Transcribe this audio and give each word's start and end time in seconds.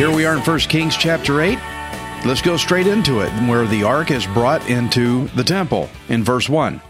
Here 0.00 0.10
we 0.10 0.24
are 0.24 0.34
in 0.34 0.40
1 0.40 0.58
Kings 0.60 0.96
chapter 0.96 1.42
8. 1.42 1.58
Let's 2.24 2.40
go 2.40 2.56
straight 2.56 2.86
into 2.86 3.20
it, 3.20 3.28
where 3.46 3.66
the 3.66 3.82
ark 3.82 4.10
is 4.10 4.24
brought 4.28 4.66
into 4.70 5.28
the 5.36 5.44
temple 5.44 5.90
in 6.08 6.24
verse 6.24 6.48
1. 6.48 6.80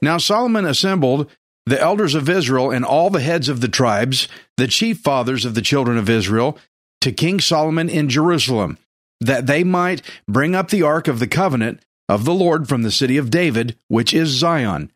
Now 0.00 0.16
Solomon 0.16 0.64
assembled 0.64 1.30
the 1.68 1.80
elders 1.80 2.14
of 2.14 2.28
Israel 2.28 2.70
and 2.70 2.84
all 2.84 3.10
the 3.10 3.20
heads 3.20 3.48
of 3.48 3.60
the 3.60 3.68
tribes, 3.68 4.26
the 4.56 4.66
chief 4.66 4.98
fathers 5.00 5.44
of 5.44 5.54
the 5.54 5.62
children 5.62 5.98
of 5.98 6.08
Israel, 6.08 6.58
to 7.02 7.12
King 7.12 7.40
Solomon 7.40 7.88
in 7.88 8.08
Jerusalem, 8.08 8.78
that 9.20 9.46
they 9.46 9.64
might 9.64 10.02
bring 10.26 10.54
up 10.54 10.70
the 10.70 10.82
ark 10.82 11.08
of 11.08 11.18
the 11.18 11.26
covenant 11.26 11.84
of 12.08 12.24
the 12.24 12.34
Lord 12.34 12.68
from 12.68 12.82
the 12.82 12.90
city 12.90 13.18
of 13.18 13.30
David, 13.30 13.76
which 13.88 14.14
is 14.14 14.28
Zion. 14.28 14.90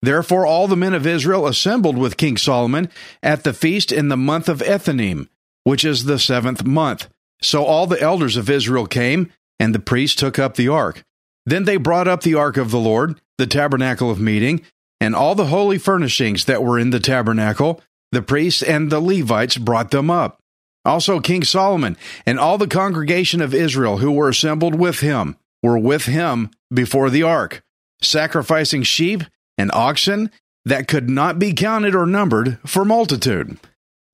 Therefore 0.00 0.46
all 0.46 0.68
the 0.68 0.76
men 0.76 0.94
of 0.94 1.06
Israel 1.06 1.46
assembled 1.46 1.98
with 1.98 2.16
King 2.16 2.36
Solomon 2.36 2.88
at 3.22 3.42
the 3.42 3.52
feast 3.52 3.90
in 3.90 4.08
the 4.08 4.16
month 4.16 4.48
of 4.48 4.58
Ethanim, 4.60 5.28
which 5.64 5.84
is 5.84 6.04
the 6.04 6.18
seventh 6.18 6.64
month. 6.64 7.08
So 7.40 7.64
all 7.64 7.86
the 7.86 8.00
elders 8.00 8.36
of 8.36 8.48
Israel 8.48 8.86
came, 8.86 9.32
and 9.58 9.74
the 9.74 9.80
priests 9.80 10.16
took 10.16 10.38
up 10.38 10.54
the 10.54 10.68
ark. 10.68 11.04
Then 11.46 11.64
they 11.64 11.76
brought 11.76 12.06
up 12.06 12.22
the 12.22 12.34
ark 12.34 12.56
of 12.56 12.70
the 12.70 12.78
Lord, 12.78 13.20
the 13.38 13.46
tabernacle 13.48 14.10
of 14.10 14.20
meeting, 14.20 14.62
and 15.02 15.16
all 15.16 15.34
the 15.34 15.46
holy 15.46 15.78
furnishings 15.78 16.44
that 16.44 16.62
were 16.62 16.78
in 16.78 16.90
the 16.90 17.00
tabernacle. 17.00 17.82
The 18.12 18.22
priests 18.22 18.62
and 18.62 18.88
the 18.88 19.00
Levites 19.00 19.58
brought 19.58 19.90
them 19.90 20.12
up. 20.12 20.38
Also 20.84 21.18
King 21.18 21.42
Solomon 21.42 21.96
and 22.24 22.38
all 22.38 22.56
the 22.56 22.68
congregation 22.68 23.40
of 23.40 23.52
Israel 23.52 23.96
who 23.96 24.12
were 24.12 24.28
assembled 24.28 24.76
with 24.76 25.00
him 25.00 25.36
were 25.60 25.78
with 25.78 26.04
him 26.04 26.50
before 26.72 27.10
the 27.10 27.24
ark, 27.24 27.62
sacrificing 28.00 28.84
sheep 28.84 29.24
and 29.58 29.72
oxen 29.72 30.30
that 30.64 30.86
could 30.86 31.10
not 31.10 31.36
be 31.36 31.52
counted 31.52 31.96
or 31.96 32.06
numbered 32.06 32.60
for 32.64 32.84
multitude. 32.84 33.58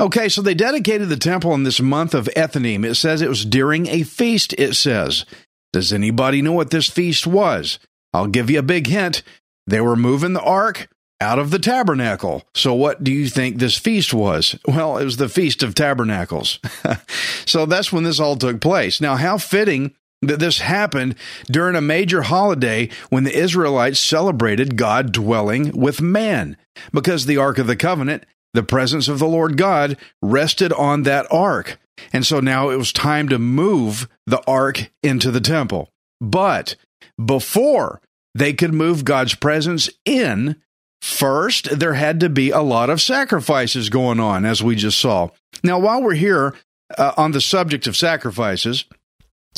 Okay, 0.01 0.31
so 0.31 0.41
they 0.41 0.55
dedicated 0.55 1.11
the 1.11 1.17
temple 1.19 1.53
in 1.53 1.65
this 1.65 1.81
month 1.81 2.15
of 2.15 2.31
Ethanim. 2.35 2.87
It 2.87 2.95
says 2.95 3.21
it 3.21 3.29
was 3.29 3.45
during 3.45 3.89
a 3.89 4.05
feast, 4.05 4.55
it 4.57 4.75
says. 4.75 5.27
Does 5.75 5.93
anybody 5.93 6.41
know 6.41 6.53
what 6.53 6.71
this 6.71 6.89
feast 6.89 7.27
was? 7.27 7.79
I'll 8.15 8.27
give 8.27 8.49
you 8.49 8.61
a 8.61 8.63
big 8.63 8.87
hint. 8.87 9.23
They 9.69 9.81
were 9.81 9.97
moving 9.97 10.33
the 10.33 10.43
ark 10.43 10.89
out 11.21 11.39
of 11.39 11.51
the 11.51 11.59
tabernacle. 11.59 12.45
So, 12.55 12.75
what 12.75 13.05
do 13.05 13.13
you 13.13 13.29
think 13.29 13.59
this 13.59 13.77
feast 13.77 14.15
was? 14.15 14.59
Well, 14.67 14.99
it 14.99 15.05
was 15.05 15.19
the 15.19 15.29
Feast 15.29 15.63
of 15.63 15.75
Tabernacles. 15.75 16.59
so, 17.47 17.67
that's 17.67 17.93
when 17.93 18.05
this 18.05 18.19
all 18.19 18.37
took 18.37 18.61
place. 18.61 19.01
Now, 19.01 19.17
how 19.17 19.37
fitting 19.37 19.95
that 20.23 20.41
this 20.41 20.59
happened 20.59 21.15
during 21.47 21.77
a 21.77 21.81
major 21.81 22.23
holiday 22.23 22.89
when 23.11 23.25
the 23.25 23.37
Israelites 23.37 24.01
celebrated 24.01 24.77
God 24.77 25.13
dwelling 25.13 25.79
with 25.79 26.01
man, 26.01 26.57
because 26.93 27.27
the 27.27 27.37
Ark 27.37 27.59
of 27.59 27.67
the 27.67 27.77
Covenant, 27.77 28.25
the 28.55 28.63
presence 28.63 29.07
of 29.07 29.19
the 29.19 29.29
Lord 29.29 29.57
God, 29.57 29.97
rested 30.23 30.73
on 30.73 31.03
that 31.03 31.27
ark. 31.31 31.79
And 32.13 32.25
so 32.25 32.41
now 32.41 32.71
it 32.71 32.77
was 32.77 32.93
time 32.93 33.29
to 33.29 33.39
move 33.39 34.09
the 34.27 34.43
ark 34.47 34.91
into 35.03 35.31
the 35.31 35.41
temple. 35.41 35.91
But 36.21 36.77
before 37.23 38.01
they 38.39 38.53
could 38.53 38.73
move 38.73 39.05
God's 39.05 39.35
presence 39.35 39.91
in, 40.05 40.57
first 41.03 41.79
there 41.79 41.95
had 41.95 42.21
to 42.21 42.29
be 42.29 42.51
a 42.51 42.61
lot 42.61 42.91
of 42.91 43.01
sacrifices 43.01 43.89
going 43.89 44.21
on, 44.21 44.45
as 44.45 44.63
we 44.63 44.77
just 44.77 44.99
saw. 44.99 45.29
Now, 45.63 45.79
while 45.79 46.03
we're 46.03 46.15
here 46.15 46.55
uh, 46.97 47.13
on 47.17 47.33
the 47.33 47.41
subject 47.41 47.87
of 47.87 47.97
sacrifices, 47.97 48.85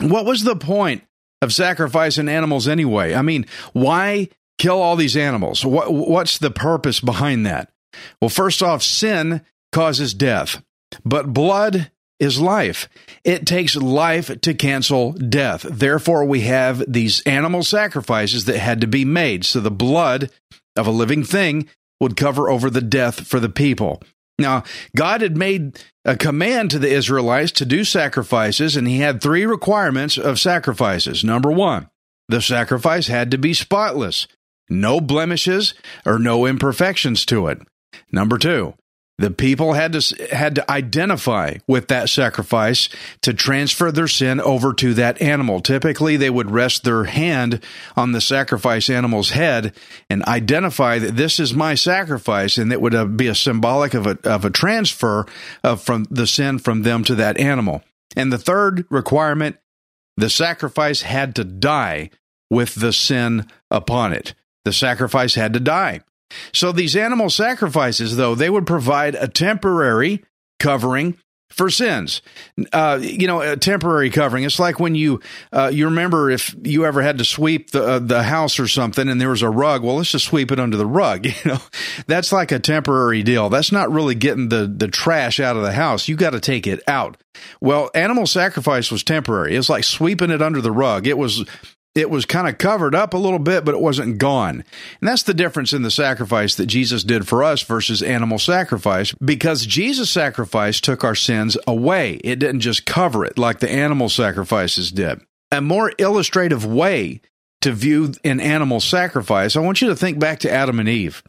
what 0.00 0.24
was 0.24 0.44
the 0.44 0.56
point 0.56 1.02
of 1.42 1.52
sacrificing 1.52 2.28
animals 2.28 2.66
anyway? 2.66 3.14
I 3.14 3.22
mean, 3.22 3.46
why 3.72 4.28
kill 4.58 4.80
all 4.80 4.96
these 4.96 5.16
animals? 5.16 5.64
What, 5.64 5.92
what's 5.92 6.38
the 6.38 6.50
purpose 6.50 7.00
behind 7.00 7.46
that? 7.46 7.70
Well, 8.20 8.28
first 8.28 8.62
off, 8.62 8.82
sin 8.82 9.42
causes 9.72 10.14
death, 10.14 10.62
but 11.04 11.32
blood 11.32 11.90
is 12.20 12.38
life. 12.38 12.88
It 13.24 13.46
takes 13.46 13.74
life 13.74 14.40
to 14.42 14.54
cancel 14.54 15.12
death. 15.12 15.62
Therefore, 15.62 16.24
we 16.24 16.42
have 16.42 16.84
these 16.86 17.20
animal 17.22 17.64
sacrifices 17.64 18.44
that 18.44 18.58
had 18.58 18.82
to 18.82 18.86
be 18.86 19.04
made. 19.04 19.44
So 19.44 19.58
the 19.60 19.70
blood 19.70 20.30
of 20.76 20.86
a 20.86 20.92
living 20.92 21.24
thing 21.24 21.68
would 22.00 22.16
cover 22.16 22.48
over 22.48 22.70
the 22.70 22.80
death 22.80 23.26
for 23.26 23.40
the 23.40 23.48
people. 23.48 24.02
Now, 24.38 24.64
God 24.96 25.20
had 25.20 25.36
made 25.36 25.78
a 26.04 26.16
command 26.16 26.70
to 26.70 26.78
the 26.78 26.90
Israelites 26.90 27.52
to 27.52 27.66
do 27.66 27.84
sacrifices, 27.84 28.76
and 28.76 28.88
He 28.88 28.98
had 28.98 29.20
three 29.20 29.44
requirements 29.44 30.16
of 30.16 30.40
sacrifices. 30.40 31.22
Number 31.22 31.50
one, 31.50 31.90
the 32.28 32.40
sacrifice 32.40 33.08
had 33.08 33.30
to 33.32 33.38
be 33.38 33.52
spotless, 33.52 34.26
no 34.68 35.00
blemishes 35.00 35.74
or 36.06 36.18
no 36.18 36.46
imperfections 36.46 37.26
to 37.26 37.48
it. 37.48 37.60
Number 38.10 38.38
two, 38.38 38.74
the 39.20 39.30
people 39.30 39.74
had 39.74 39.92
to 39.92 40.28
had 40.34 40.54
to 40.54 40.70
identify 40.70 41.58
with 41.66 41.88
that 41.88 42.08
sacrifice 42.08 42.88
to 43.20 43.34
transfer 43.34 43.92
their 43.92 44.08
sin 44.08 44.40
over 44.40 44.72
to 44.72 44.94
that 44.94 45.20
animal. 45.20 45.60
Typically, 45.60 46.16
they 46.16 46.30
would 46.30 46.50
rest 46.50 46.84
their 46.84 47.04
hand 47.04 47.62
on 47.98 48.12
the 48.12 48.22
sacrifice 48.22 48.88
animal's 48.88 49.30
head 49.30 49.74
and 50.08 50.24
identify 50.24 50.98
that 50.98 51.16
this 51.16 51.38
is 51.38 51.52
my 51.52 51.74
sacrifice, 51.74 52.56
and 52.56 52.72
it 52.72 52.80
would 52.80 52.94
uh, 52.94 53.04
be 53.04 53.26
a 53.26 53.34
symbolic 53.34 53.92
of 53.92 54.06
a 54.06 54.18
of 54.24 54.46
a 54.46 54.50
transfer 54.50 55.26
of 55.62 55.82
from 55.82 56.06
the 56.10 56.26
sin 56.26 56.58
from 56.58 56.80
them 56.80 57.04
to 57.04 57.14
that 57.14 57.38
animal. 57.38 57.82
And 58.16 58.32
the 58.32 58.38
third 58.38 58.86
requirement, 58.88 59.58
the 60.16 60.30
sacrifice 60.30 61.02
had 61.02 61.34
to 61.36 61.44
die 61.44 62.08
with 62.48 62.74
the 62.74 62.92
sin 62.92 63.46
upon 63.70 64.14
it. 64.14 64.34
The 64.64 64.72
sacrifice 64.72 65.34
had 65.34 65.52
to 65.52 65.60
die. 65.60 66.00
So 66.52 66.72
these 66.72 66.96
animal 66.96 67.30
sacrifices, 67.30 68.16
though, 68.16 68.34
they 68.34 68.50
would 68.50 68.66
provide 68.66 69.14
a 69.14 69.28
temporary 69.28 70.24
covering 70.58 71.16
for 71.50 71.68
sins. 71.68 72.22
Uh, 72.72 72.98
you 73.02 73.26
know, 73.26 73.40
a 73.40 73.56
temporary 73.56 74.10
covering. 74.10 74.44
It's 74.44 74.58
like 74.58 74.78
when 74.78 74.94
you 74.94 75.20
uh, 75.52 75.70
you 75.72 75.86
remember 75.86 76.30
if 76.30 76.54
you 76.62 76.86
ever 76.86 77.02
had 77.02 77.18
to 77.18 77.24
sweep 77.24 77.70
the 77.70 77.82
uh, 77.82 77.98
the 77.98 78.22
house 78.22 78.58
or 78.58 78.68
something, 78.68 79.08
and 79.08 79.20
there 79.20 79.28
was 79.28 79.42
a 79.42 79.50
rug. 79.50 79.82
Well, 79.82 79.96
let's 79.96 80.12
just 80.12 80.26
sweep 80.26 80.52
it 80.52 80.60
under 80.60 80.76
the 80.76 80.86
rug. 80.86 81.26
You 81.40 81.52
know, 81.52 81.60
that's 82.06 82.32
like 82.32 82.52
a 82.52 82.58
temporary 82.58 83.22
deal. 83.22 83.48
That's 83.48 83.72
not 83.72 83.90
really 83.90 84.14
getting 84.14 84.48
the 84.50 84.66
the 84.66 84.88
trash 84.88 85.40
out 85.40 85.56
of 85.56 85.62
the 85.62 85.72
house. 85.72 86.06
You 86.06 86.16
got 86.16 86.30
to 86.30 86.40
take 86.40 86.66
it 86.66 86.82
out. 86.86 87.16
Well, 87.60 87.90
animal 87.94 88.26
sacrifice 88.26 88.90
was 88.90 89.02
temporary. 89.02 89.56
It's 89.56 89.70
like 89.70 89.84
sweeping 89.84 90.30
it 90.30 90.42
under 90.42 90.60
the 90.60 90.72
rug. 90.72 91.06
It 91.06 91.16
was 91.16 91.46
it 91.94 92.08
was 92.08 92.24
kind 92.24 92.48
of 92.48 92.58
covered 92.58 92.94
up 92.94 93.14
a 93.14 93.18
little 93.18 93.38
bit, 93.38 93.64
but 93.64 93.74
it 93.74 93.80
wasn't 93.80 94.18
gone. 94.18 94.64
And 95.00 95.08
that's 95.08 95.24
the 95.24 95.34
difference 95.34 95.72
in 95.72 95.82
the 95.82 95.90
sacrifice 95.90 96.54
that 96.54 96.66
Jesus 96.66 97.02
did 97.02 97.26
for 97.26 97.42
us 97.42 97.62
versus 97.62 98.02
animal 98.02 98.38
sacrifice, 98.38 99.12
because 99.24 99.66
Jesus' 99.66 100.10
sacrifice 100.10 100.80
took 100.80 101.02
our 101.02 101.16
sins 101.16 101.56
away. 101.66 102.20
It 102.22 102.38
didn't 102.38 102.60
just 102.60 102.86
cover 102.86 103.24
it 103.24 103.38
like 103.38 103.58
the 103.58 103.70
animal 103.70 104.08
sacrifices 104.08 104.92
did. 104.92 105.20
A 105.50 105.60
more 105.60 105.92
illustrative 105.98 106.64
way 106.64 107.20
to 107.62 107.72
view 107.72 108.12
an 108.24 108.40
animal 108.40 108.80
sacrifice, 108.80 109.56
I 109.56 109.60
want 109.60 109.82
you 109.82 109.88
to 109.88 109.96
think 109.96 110.18
back 110.18 110.38
to 110.40 110.50
Adam 110.50 110.78
and 110.78 110.88
Eve. 110.88 111.22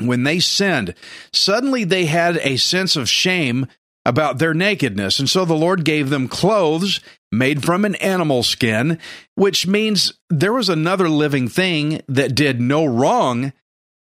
When 0.00 0.24
they 0.24 0.40
sinned, 0.40 0.94
suddenly 1.32 1.84
they 1.84 2.06
had 2.06 2.36
a 2.38 2.56
sense 2.56 2.96
of 2.96 3.08
shame 3.08 3.68
about 4.04 4.38
their 4.38 4.52
nakedness. 4.52 5.18
And 5.18 5.30
so 5.30 5.44
the 5.44 5.54
Lord 5.54 5.84
gave 5.84 6.10
them 6.10 6.28
clothes 6.28 7.00
made 7.38 7.64
from 7.64 7.84
an 7.84 7.94
animal 7.96 8.42
skin, 8.42 8.98
which 9.34 9.66
means 9.66 10.14
there 10.30 10.52
was 10.52 10.68
another 10.68 11.08
living 11.08 11.48
thing 11.48 12.00
that 12.08 12.34
did 12.34 12.60
no 12.60 12.84
wrong. 12.84 13.52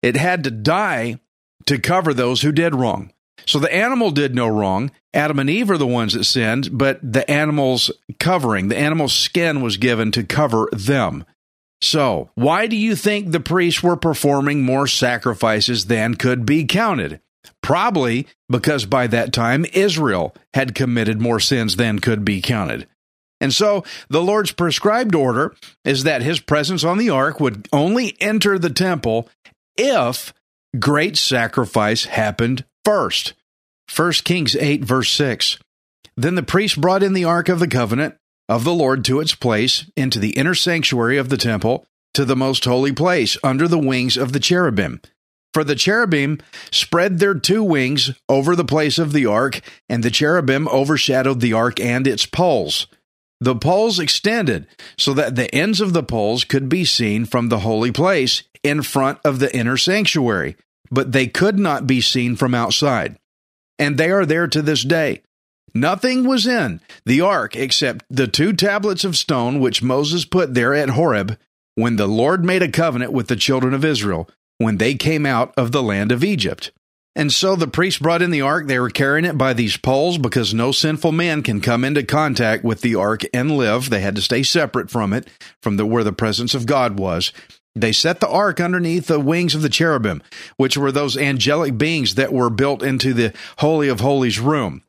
It 0.02 0.16
had 0.16 0.44
to 0.46 0.52
die 0.52 1.20
to 1.66 1.80
cover 1.80 2.14
those 2.14 2.42
who 2.42 2.52
did 2.52 2.76
wrong. 2.76 3.12
So 3.46 3.60
the 3.60 3.74
animal 3.74 4.12
did 4.12 4.36
no 4.36 4.48
wrong. 4.48 4.92
Adam 5.14 5.40
and 5.40 5.50
Eve 5.50 5.72
are 5.72 5.78
the 5.78 5.88
ones 5.88 6.14
that 6.14 6.26
sinned, 6.26 6.78
but 6.78 7.00
the 7.02 7.30
animal's 7.30 7.90
covering, 8.20 8.68
the 8.68 8.78
animal's 8.78 9.14
skin 9.14 9.62
was 9.62 9.78
given 9.78 10.12
to 10.12 10.24
cover 10.24 10.70
them. 10.72 11.26
So, 11.82 12.30
why 12.36 12.68
do 12.68 12.76
you 12.76 12.96
think 12.96 13.32
the 13.32 13.40
priests 13.40 13.82
were 13.82 13.96
performing 13.96 14.62
more 14.62 14.86
sacrifices 14.86 15.86
than 15.86 16.16
could 16.16 16.46
be 16.46 16.66
counted? 16.66 17.22
Probably 17.62 18.28
because 18.50 18.86
by 18.86 19.08
that 19.08 19.32
time 19.32 19.66
Israel 19.74 20.36
had 20.54 20.76
committed 20.76 21.22
more 21.22 21.40
sins 21.40 21.78
than 21.78 22.00
could 22.00 22.26
be 22.26 22.42
counted. 22.42 22.88
And 23.42 23.54
so 23.54 23.84
the 24.10 24.22
Lord's 24.22 24.52
prescribed 24.52 25.16
order 25.16 25.56
is 25.86 26.04
that 26.04 26.22
his 26.22 26.40
presence 26.40 26.84
on 26.84 26.98
the 26.98 27.10
ark 27.10 27.40
would 27.40 27.68
only 27.72 28.18
enter 28.20 28.60
the 28.60 28.70
temple 28.70 29.30
if 29.78 30.34
great 30.78 31.18
sacrifice 31.18 32.06
happened 32.06 32.66
first. 32.84 33.34
1 33.96 34.12
Kings 34.24 34.56
8, 34.56 34.84
verse 34.84 35.12
6. 35.14 35.58
Then 36.16 36.36
the 36.36 36.44
priest 36.44 36.80
brought 36.80 37.02
in 37.02 37.14
the 37.14 37.26
ark 37.26 37.50
of 37.50 37.60
the 37.60 37.68
covenant 37.68 38.16
of 38.50 38.64
the 38.64 38.74
Lord 38.74 39.06
to 39.06 39.20
its 39.20 39.36
place 39.36 39.90
into 39.96 40.20
the 40.20 40.32
inner 40.32 40.56
sanctuary 40.56 41.18
of 41.18 41.30
the 41.30 41.38
temple 41.38 41.86
to 42.14 42.26
the 42.26 42.36
most 42.36 42.66
holy 42.66 42.92
place 42.92 43.38
under 43.44 43.68
the 43.68 43.80
wings 43.80 44.18
of 44.18 44.34
the 44.34 44.40
cherubim. 44.40 45.02
For 45.54 45.64
the 45.64 45.76
cherubim 45.76 46.40
spread 46.72 47.20
their 47.20 47.34
two 47.34 47.64
wings 47.64 48.12
over 48.28 48.56
the 48.56 48.66
place 48.66 49.00
of 49.00 49.14
the 49.14 49.26
ark, 49.26 49.62
and 49.88 50.04
the 50.04 50.12
cherubim 50.12 50.68
overshadowed 50.68 51.40
the 51.40 51.54
ark 51.54 51.80
and 51.80 52.06
its 52.06 52.26
poles. 52.26 52.88
The 53.42 53.56
poles 53.56 54.00
extended 54.00 54.68
so 54.98 55.14
that 55.14 55.36
the 55.36 55.54
ends 55.56 55.80
of 55.80 55.94
the 55.94 56.04
poles 56.04 56.44
could 56.44 56.68
be 56.68 56.84
seen 56.84 57.26
from 57.26 57.50
the 57.50 57.60
holy 57.60 57.92
place 57.92 58.44
in 58.64 58.82
front 58.82 59.20
of 59.24 59.40
the 59.40 59.56
inner 59.56 59.78
sanctuary, 59.78 60.58
but 60.92 61.14
they 61.14 61.28
could 61.28 61.58
not 61.58 61.88
be 61.88 62.02
seen 62.02 62.36
from 62.36 62.54
outside. 62.54 63.18
And 63.78 63.98
they 63.98 64.12
are 64.12 64.26
there 64.26 64.48
to 64.48 64.62
this 64.62 64.84
day. 64.84 65.22
Nothing 65.74 66.28
was 66.28 66.46
in 66.46 66.82
the 67.06 67.22
ark 67.22 67.56
except 67.56 68.04
the 68.10 68.28
two 68.28 68.54
tablets 68.54 69.04
of 69.04 69.16
stone 69.16 69.60
which 69.60 69.84
Moses 69.84 70.26
put 70.26 70.54
there 70.54 70.74
at 70.74 70.90
Horeb 70.90 71.38
when 71.76 71.96
the 71.96 72.08
Lord 72.08 72.44
made 72.44 72.64
a 72.64 72.72
covenant 72.72 73.14
with 73.14 73.28
the 73.28 73.36
children 73.36 73.74
of 73.74 73.86
Israel 73.86 74.30
when 74.58 74.78
they 74.78 74.96
came 74.96 75.26
out 75.26 75.54
of 75.56 75.72
the 75.72 75.84
land 75.84 76.12
of 76.12 76.24
Egypt. 76.24 76.72
And 77.16 77.34
so 77.34 77.56
the 77.56 77.68
priests 77.68 78.00
brought 78.00 78.22
in 78.22 78.32
the 78.32 78.42
ark. 78.42 78.68
They 78.68 78.80
were 78.80 78.90
carrying 78.90 79.26
it 79.26 79.38
by 79.38 79.54
these 79.54 79.78
poles 79.78 80.18
because 80.18 80.54
no 80.54 80.72
sinful 80.72 81.12
man 81.12 81.44
can 81.44 81.60
come 81.60 81.84
into 81.84 82.04
contact 82.04 82.64
with 82.64 82.82
the 82.82 82.96
ark 82.96 83.24
and 83.34 83.58
live. 83.58 83.90
They 83.90 84.02
had 84.02 84.16
to 84.16 84.22
stay 84.22 84.44
separate 84.44 84.90
from 84.90 85.12
it, 85.14 85.28
from 85.62 85.78
the, 85.78 85.86
where 85.86 86.04
the 86.04 86.14
presence 86.14 86.54
of 86.54 86.66
God 86.66 87.00
was. 87.00 87.34
They 87.76 87.92
set 87.92 88.20
the 88.20 88.30
ark 88.30 88.60
underneath 88.60 89.08
the 89.08 89.20
wings 89.20 89.56
of 89.56 89.62
the 89.62 89.70
cherubim, 89.70 90.22
which 90.58 90.78
were 90.78 90.92
those 90.92 91.18
angelic 91.18 91.78
beings 91.78 92.16
that 92.16 92.34
were 92.34 92.50
built 92.50 92.84
into 92.84 93.14
the 93.14 93.34
Holy 93.58 93.88
of 93.88 94.00
Holies 94.00 94.40
room. 94.40 94.84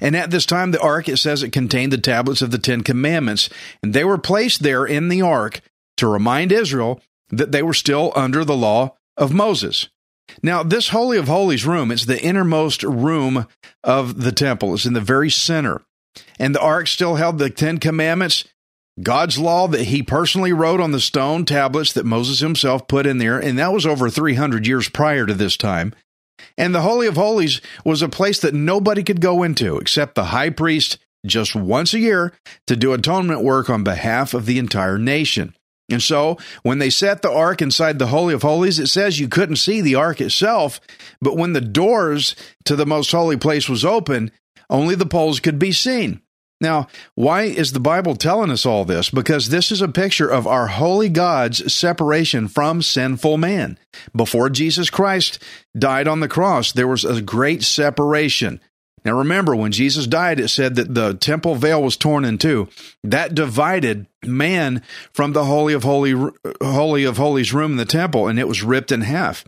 And 0.00 0.16
at 0.16 0.30
this 0.30 0.46
time, 0.46 0.70
the 0.70 0.80
ark, 0.80 1.08
it 1.08 1.18
says 1.18 1.42
it 1.42 1.50
contained 1.50 1.92
the 1.92 1.98
tablets 1.98 2.42
of 2.42 2.50
the 2.50 2.58
Ten 2.58 2.82
Commandments, 2.82 3.48
and 3.82 3.94
they 3.94 4.04
were 4.04 4.18
placed 4.18 4.62
there 4.62 4.84
in 4.84 5.08
the 5.08 5.22
ark 5.22 5.60
to 5.96 6.08
remind 6.08 6.52
Israel 6.52 7.00
that 7.30 7.52
they 7.52 7.62
were 7.62 7.74
still 7.74 8.12
under 8.14 8.44
the 8.44 8.56
law 8.56 8.96
of 9.16 9.32
Moses. 9.32 9.88
Now, 10.42 10.62
this 10.62 10.88
Holy 10.88 11.18
of 11.18 11.28
Holies 11.28 11.66
room, 11.66 11.90
it's 11.90 12.06
the 12.06 12.20
innermost 12.20 12.82
room 12.82 13.46
of 13.82 14.22
the 14.22 14.32
temple. 14.32 14.74
It's 14.74 14.86
in 14.86 14.94
the 14.94 15.00
very 15.00 15.30
center. 15.30 15.82
And 16.38 16.54
the 16.54 16.60
ark 16.60 16.86
still 16.86 17.16
held 17.16 17.38
the 17.38 17.50
Ten 17.50 17.78
Commandments, 17.78 18.44
God's 19.02 19.38
law 19.38 19.66
that 19.68 19.84
he 19.84 20.02
personally 20.02 20.52
wrote 20.52 20.80
on 20.80 20.92
the 20.92 21.00
stone 21.00 21.44
tablets 21.44 21.92
that 21.92 22.06
Moses 22.06 22.40
himself 22.40 22.86
put 22.86 23.06
in 23.06 23.18
there. 23.18 23.38
And 23.38 23.58
that 23.58 23.72
was 23.72 23.86
over 23.86 24.08
300 24.08 24.66
years 24.66 24.88
prior 24.88 25.26
to 25.26 25.34
this 25.34 25.56
time. 25.56 25.94
And 26.56 26.74
the 26.74 26.82
Holy 26.82 27.06
of 27.06 27.16
Holies 27.16 27.60
was 27.84 28.02
a 28.02 28.08
place 28.08 28.40
that 28.40 28.54
nobody 28.54 29.02
could 29.02 29.20
go 29.20 29.42
into 29.42 29.78
except 29.78 30.14
the 30.14 30.26
high 30.26 30.50
priest 30.50 30.98
just 31.26 31.56
once 31.56 31.94
a 31.94 31.98
year 31.98 32.32
to 32.66 32.76
do 32.76 32.92
atonement 32.92 33.42
work 33.42 33.70
on 33.70 33.82
behalf 33.82 34.34
of 34.34 34.46
the 34.46 34.58
entire 34.58 34.98
nation. 34.98 35.54
And 35.90 36.02
so, 36.02 36.38
when 36.62 36.78
they 36.78 36.90
set 36.90 37.20
the 37.20 37.30
ark 37.30 37.60
inside 37.60 37.98
the 37.98 38.06
Holy 38.06 38.32
of 38.32 38.42
Holies, 38.42 38.78
it 38.78 38.86
says 38.86 39.20
you 39.20 39.28
couldn't 39.28 39.56
see 39.56 39.80
the 39.80 39.96
ark 39.96 40.20
itself, 40.20 40.80
but 41.20 41.36
when 41.36 41.52
the 41.52 41.60
doors 41.60 42.34
to 42.64 42.74
the 42.74 42.86
most 42.86 43.10
holy 43.10 43.36
place 43.36 43.68
was 43.68 43.84
open, 43.84 44.30
only 44.70 44.94
the 44.94 45.06
poles 45.06 45.40
could 45.40 45.58
be 45.58 45.72
seen. 45.72 46.22
Now, 46.60 46.86
why 47.14 47.42
is 47.42 47.72
the 47.72 47.80
Bible 47.80 48.16
telling 48.16 48.50
us 48.50 48.64
all 48.64 48.86
this? 48.86 49.10
Because 49.10 49.48
this 49.48 49.70
is 49.70 49.82
a 49.82 49.88
picture 49.88 50.28
of 50.28 50.46
our 50.46 50.68
holy 50.68 51.10
God's 51.10 51.72
separation 51.72 52.48
from 52.48 52.80
sinful 52.80 53.36
man. 53.36 53.78
Before 54.16 54.48
Jesus 54.48 54.88
Christ 54.88 55.42
died 55.76 56.08
on 56.08 56.20
the 56.20 56.28
cross, 56.28 56.72
there 56.72 56.88
was 56.88 57.04
a 57.04 57.20
great 57.20 57.62
separation. 57.62 58.60
Now 59.04 59.18
remember, 59.18 59.54
when 59.54 59.72
Jesus 59.72 60.06
died, 60.06 60.40
it 60.40 60.48
said 60.48 60.76
that 60.76 60.94
the 60.94 61.14
temple 61.14 61.54
veil 61.56 61.82
was 61.82 61.96
torn 61.96 62.24
in 62.24 62.38
two. 62.38 62.68
That 63.02 63.34
divided 63.34 64.06
man 64.24 64.82
from 65.12 65.32
the 65.32 65.44
holy 65.44 65.74
of 65.74 65.82
holy, 65.82 66.14
holy 66.62 67.04
of 67.04 67.18
holies 67.18 67.52
room 67.52 67.72
in 67.72 67.76
the 67.76 67.84
temple, 67.84 68.28
and 68.28 68.38
it 68.38 68.48
was 68.48 68.62
ripped 68.62 68.92
in 68.92 69.02
half. 69.02 69.44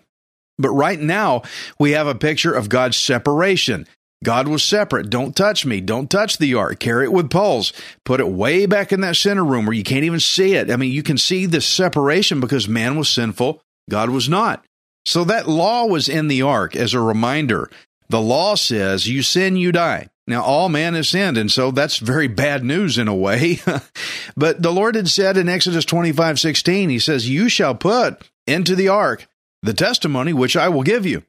But 0.59 0.71
right 0.71 1.01
now, 1.01 1.43
we 1.79 1.93
have 1.93 2.07
a 2.07 2.15
picture 2.15 2.53
of 2.53 2.69
God's 2.69 2.97
separation. 2.97 3.87
God 4.25 4.49
was 4.49 4.63
separate. 4.63 5.11
Don't 5.11 5.37
touch 5.37 5.67
me. 5.67 5.81
Don't 5.81 6.11
touch 6.11 6.39
the 6.39 6.55
ark. 6.55 6.79
Carry 6.79 7.05
it 7.05 7.13
with 7.13 7.31
poles. 7.31 7.73
Put 8.05 8.21
it 8.21 8.29
way 8.29 8.67
back 8.67 8.93
in 8.93 9.03
that 9.03 9.17
center 9.17 9.45
room 9.45 9.67
where 9.67 9.75
you 9.75 9.85
can't 9.85 10.05
even 10.05 10.21
see 10.21 10.55
it. 10.55 10.71
I 10.71 10.77
mean, 10.77 10.93
you 10.93 11.03
can 11.03 11.19
see 11.19 11.47
the 11.47 11.61
separation 11.61 12.41
because 12.41 12.69
man 12.69 12.97
was 12.97 13.09
sinful, 13.09 13.63
God 13.91 14.11
was 14.11 14.29
not. 14.29 14.65
So 15.05 15.23
that 15.25 15.49
law 15.49 15.87
was 15.87 16.09
in 16.09 16.29
the 16.29 16.43
ark 16.43 16.75
as 16.75 16.93
a 16.93 17.01
reminder. 17.01 17.71
The 18.09 18.21
law 18.21 18.55
says, 18.55 19.09
you 19.09 19.23
sin, 19.23 19.57
you 19.57 19.73
die. 19.73 20.09
Now, 20.29 20.43
all 20.43 20.69
man 20.69 20.95
has 20.95 21.09
sinned, 21.09 21.39
and 21.39 21.51
so 21.51 21.71
that's 21.71 21.99
very 21.99 22.27
bad 22.27 22.65
news 22.65 22.99
in 22.99 23.07
a 23.07 23.15
way. 23.15 23.61
but 24.37 24.61
the 24.61 24.73
Lord 24.73 24.97
had 24.97 25.09
said 25.09 25.37
in 25.37 25.49
Exodus 25.49 25.85
25 25.85 26.41
16, 26.41 26.89
He 26.89 26.99
says, 26.99 27.29
You 27.29 27.49
shall 27.49 27.77
put 27.77 28.29
into 28.47 28.75
the 28.75 28.89
ark 28.89 29.29
the 29.63 29.73
testimony 29.73 30.33
which 30.33 30.57
I 30.57 30.69
will 30.69 30.83
give 30.83 31.07
you. 31.07 31.23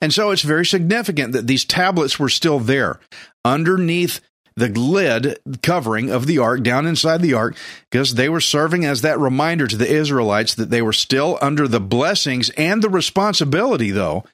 And 0.00 0.12
so 0.12 0.30
it's 0.30 0.42
very 0.42 0.66
significant 0.66 1.32
that 1.32 1.46
these 1.46 1.64
tablets 1.64 2.18
were 2.18 2.28
still 2.28 2.60
there 2.60 3.00
underneath 3.44 4.20
the 4.56 4.68
lid 4.68 5.38
covering 5.62 6.10
of 6.10 6.26
the 6.26 6.38
ark 6.38 6.62
down 6.62 6.86
inside 6.86 7.20
the 7.22 7.34
ark 7.34 7.56
because 7.90 8.14
they 8.14 8.28
were 8.28 8.40
serving 8.40 8.84
as 8.84 9.02
that 9.02 9.18
reminder 9.18 9.66
to 9.66 9.76
the 9.76 9.90
Israelites 9.90 10.54
that 10.54 10.70
they 10.70 10.82
were 10.82 10.92
still 10.92 11.38
under 11.40 11.66
the 11.66 11.80
blessings 11.80 12.50
and 12.50 12.82
the 12.82 12.88
responsibility, 12.88 13.90
though, 13.90 14.24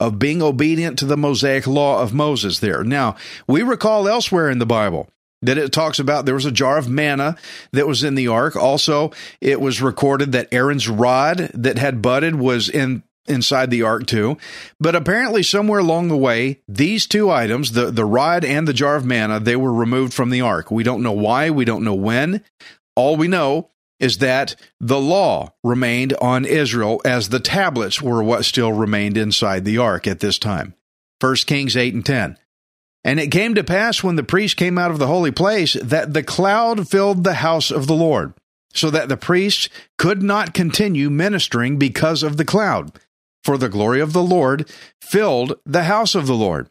of 0.00 0.18
being 0.18 0.42
obedient 0.42 0.98
to 0.98 1.06
the 1.06 1.16
Mosaic 1.16 1.66
law 1.66 2.02
of 2.02 2.14
Moses 2.14 2.60
there. 2.60 2.84
Now, 2.84 3.16
we 3.46 3.62
recall 3.62 4.08
elsewhere 4.08 4.50
in 4.50 4.58
the 4.58 4.66
Bible 4.66 5.08
that 5.42 5.58
it 5.58 5.72
talks 5.72 5.98
about 5.98 6.24
there 6.24 6.34
was 6.34 6.46
a 6.46 6.52
jar 6.52 6.78
of 6.78 6.88
manna 6.88 7.36
that 7.72 7.86
was 7.86 8.02
in 8.02 8.14
the 8.14 8.28
ark. 8.28 8.56
Also, 8.56 9.12
it 9.40 9.60
was 9.60 9.80
recorded 9.80 10.32
that 10.32 10.48
Aaron's 10.52 10.88
rod 10.88 11.50
that 11.54 11.78
had 11.78 12.02
budded 12.02 12.34
was 12.34 12.68
in 12.68 13.02
inside 13.28 13.70
the 13.70 13.82
ark 13.82 14.06
too. 14.06 14.38
But 14.80 14.96
apparently 14.96 15.42
somewhere 15.42 15.80
along 15.80 16.08
the 16.08 16.16
way, 16.16 16.60
these 16.66 17.06
two 17.06 17.30
items, 17.30 17.72
the, 17.72 17.90
the 17.90 18.04
rod 18.04 18.44
and 18.44 18.66
the 18.66 18.72
jar 18.72 18.96
of 18.96 19.04
manna, 19.04 19.38
they 19.38 19.56
were 19.56 19.72
removed 19.72 20.14
from 20.14 20.30
the 20.30 20.40
ark. 20.40 20.70
We 20.70 20.82
don't 20.82 21.02
know 21.02 21.12
why, 21.12 21.50
we 21.50 21.64
don't 21.64 21.84
know 21.84 21.94
when. 21.94 22.42
All 22.96 23.16
we 23.16 23.28
know 23.28 23.70
is 24.00 24.18
that 24.18 24.54
the 24.80 25.00
law 25.00 25.52
remained 25.64 26.14
on 26.20 26.44
Israel 26.44 27.00
as 27.04 27.28
the 27.28 27.40
tablets 27.40 28.00
were 28.00 28.22
what 28.22 28.44
still 28.44 28.72
remained 28.72 29.16
inside 29.16 29.64
the 29.64 29.78
ark 29.78 30.06
at 30.06 30.20
this 30.20 30.38
time. 30.38 30.74
1 31.20 31.34
Kings 31.46 31.76
8 31.76 31.94
and 31.94 32.06
10. 32.06 32.38
And 33.04 33.20
it 33.20 33.30
came 33.30 33.54
to 33.54 33.64
pass 33.64 34.02
when 34.02 34.16
the 34.16 34.22
priest 34.22 34.56
came 34.56 34.78
out 34.78 34.90
of 34.90 34.98
the 34.98 35.06
holy 35.06 35.30
place 35.30 35.74
that 35.74 36.14
the 36.14 36.22
cloud 36.22 36.88
filled 36.88 37.24
the 37.24 37.34
house 37.34 37.70
of 37.70 37.86
the 37.86 37.94
Lord, 37.94 38.34
so 38.74 38.90
that 38.90 39.08
the 39.08 39.16
priests 39.16 39.68
could 39.96 40.22
not 40.22 40.54
continue 40.54 41.10
ministering 41.10 41.78
because 41.78 42.22
of 42.22 42.36
the 42.36 42.44
cloud 42.44 42.92
for 43.42 43.56
the 43.56 43.68
glory 43.68 44.00
of 44.00 44.12
the 44.12 44.22
Lord 44.22 44.68
filled 45.00 45.54
the 45.64 45.84
house 45.84 46.14
of 46.14 46.26
the 46.26 46.34
Lord. 46.34 46.68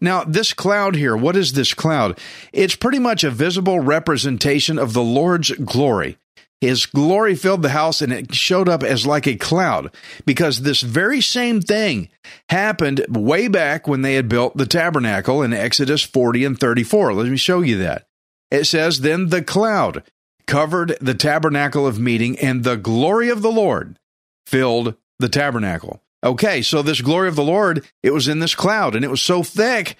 Now, 0.00 0.22
this 0.22 0.52
cloud 0.52 0.94
here, 0.94 1.16
what 1.16 1.34
is 1.34 1.54
this 1.54 1.74
cloud? 1.74 2.18
It's 2.52 2.76
pretty 2.76 2.98
much 2.98 3.24
a 3.24 3.30
visible 3.30 3.80
representation 3.80 4.78
of 4.78 4.92
the 4.92 5.02
Lord's 5.02 5.50
glory. 5.50 6.18
His 6.60 6.86
glory 6.86 7.34
filled 7.34 7.62
the 7.62 7.70
house 7.70 8.00
and 8.00 8.12
it 8.12 8.34
showed 8.34 8.68
up 8.68 8.82
as 8.82 9.06
like 9.06 9.26
a 9.26 9.36
cloud 9.36 9.94
because 10.24 10.60
this 10.60 10.80
very 10.80 11.20
same 11.20 11.60
thing 11.60 12.08
happened 12.48 13.04
way 13.10 13.48
back 13.48 13.86
when 13.86 14.02
they 14.02 14.14
had 14.14 14.28
built 14.28 14.56
the 14.56 14.66
tabernacle 14.66 15.42
in 15.42 15.52
Exodus 15.52 16.02
40 16.02 16.44
and 16.44 16.58
34. 16.58 17.12
Let 17.12 17.26
me 17.28 17.36
show 17.36 17.60
you 17.60 17.78
that. 17.78 18.06
It 18.50 18.64
says, 18.64 19.00
Then 19.00 19.28
the 19.28 19.42
cloud 19.42 20.04
covered 20.46 20.96
the 21.00 21.14
tabernacle 21.14 21.86
of 21.86 21.98
meeting, 21.98 22.38
and 22.38 22.64
the 22.64 22.76
glory 22.76 23.28
of 23.28 23.42
the 23.42 23.52
Lord 23.52 23.98
filled 24.46 24.94
the 25.18 25.28
tabernacle. 25.28 26.02
Okay, 26.22 26.62
so 26.62 26.80
this 26.80 27.00
glory 27.00 27.28
of 27.28 27.36
the 27.36 27.42
Lord, 27.44 27.84
it 28.02 28.12
was 28.12 28.28
in 28.28 28.38
this 28.38 28.54
cloud, 28.54 28.94
and 28.94 29.04
it 29.04 29.10
was 29.10 29.20
so 29.20 29.42
thick 29.42 29.96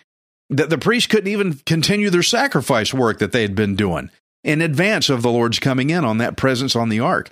that 0.51 0.71
the 0.71 0.79
priests 0.79 1.07
couldn't 1.07 1.31
even 1.31 1.55
continue 1.67 2.11
their 2.11 2.23
sacrifice 2.23 2.95
work 2.95 3.19
that 3.19 3.33
they 3.33 3.43
had 3.43 3.55
been 3.55 3.77
doing 3.77 4.11
in 4.45 4.61
advance 4.61 5.09
of 5.09 5.23
the 5.23 5.31
Lord's 5.31 5.59
coming 5.59 5.91
in 5.91 6.05
on 6.05 6.19
that 6.19 6.37
presence 6.37 6.77
on 6.77 6.91
the 6.91 7.01
ark. 7.01 7.31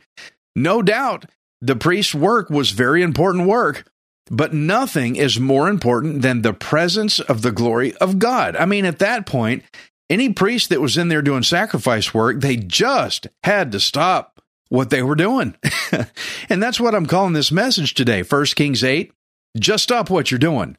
No 0.56 0.82
doubt 0.82 1.26
the 1.60 1.76
priest's 1.76 2.14
work 2.14 2.50
was 2.50 2.70
very 2.70 3.02
important 3.02 3.46
work, 3.46 3.88
but 4.30 4.52
nothing 4.52 5.16
is 5.16 5.38
more 5.38 5.68
important 5.68 6.22
than 6.22 6.42
the 6.42 6.54
presence 6.54 7.20
of 7.20 7.42
the 7.42 7.52
glory 7.52 7.94
of 7.96 8.18
God. 8.18 8.56
I 8.56 8.64
mean, 8.64 8.84
at 8.84 8.98
that 8.98 9.26
point, 9.26 9.62
any 10.10 10.32
priest 10.32 10.70
that 10.70 10.80
was 10.80 10.96
in 10.96 11.08
there 11.08 11.22
doing 11.22 11.42
sacrifice 11.42 12.12
work, 12.12 12.40
they 12.40 12.56
just 12.56 13.28
had 13.44 13.72
to 13.72 13.80
stop 13.80 14.40
what 14.68 14.90
they 14.90 15.02
were 15.02 15.14
doing. 15.14 15.54
and 16.48 16.62
that's 16.62 16.80
what 16.80 16.94
I'm 16.94 17.06
calling 17.06 17.34
this 17.34 17.52
message 17.52 17.94
today. 17.94 18.22
1 18.22 18.44
Kings 18.56 18.82
8, 18.82 19.12
just 19.58 19.84
stop 19.84 20.10
what 20.10 20.30
you're 20.30 20.38
doing. 20.38 20.76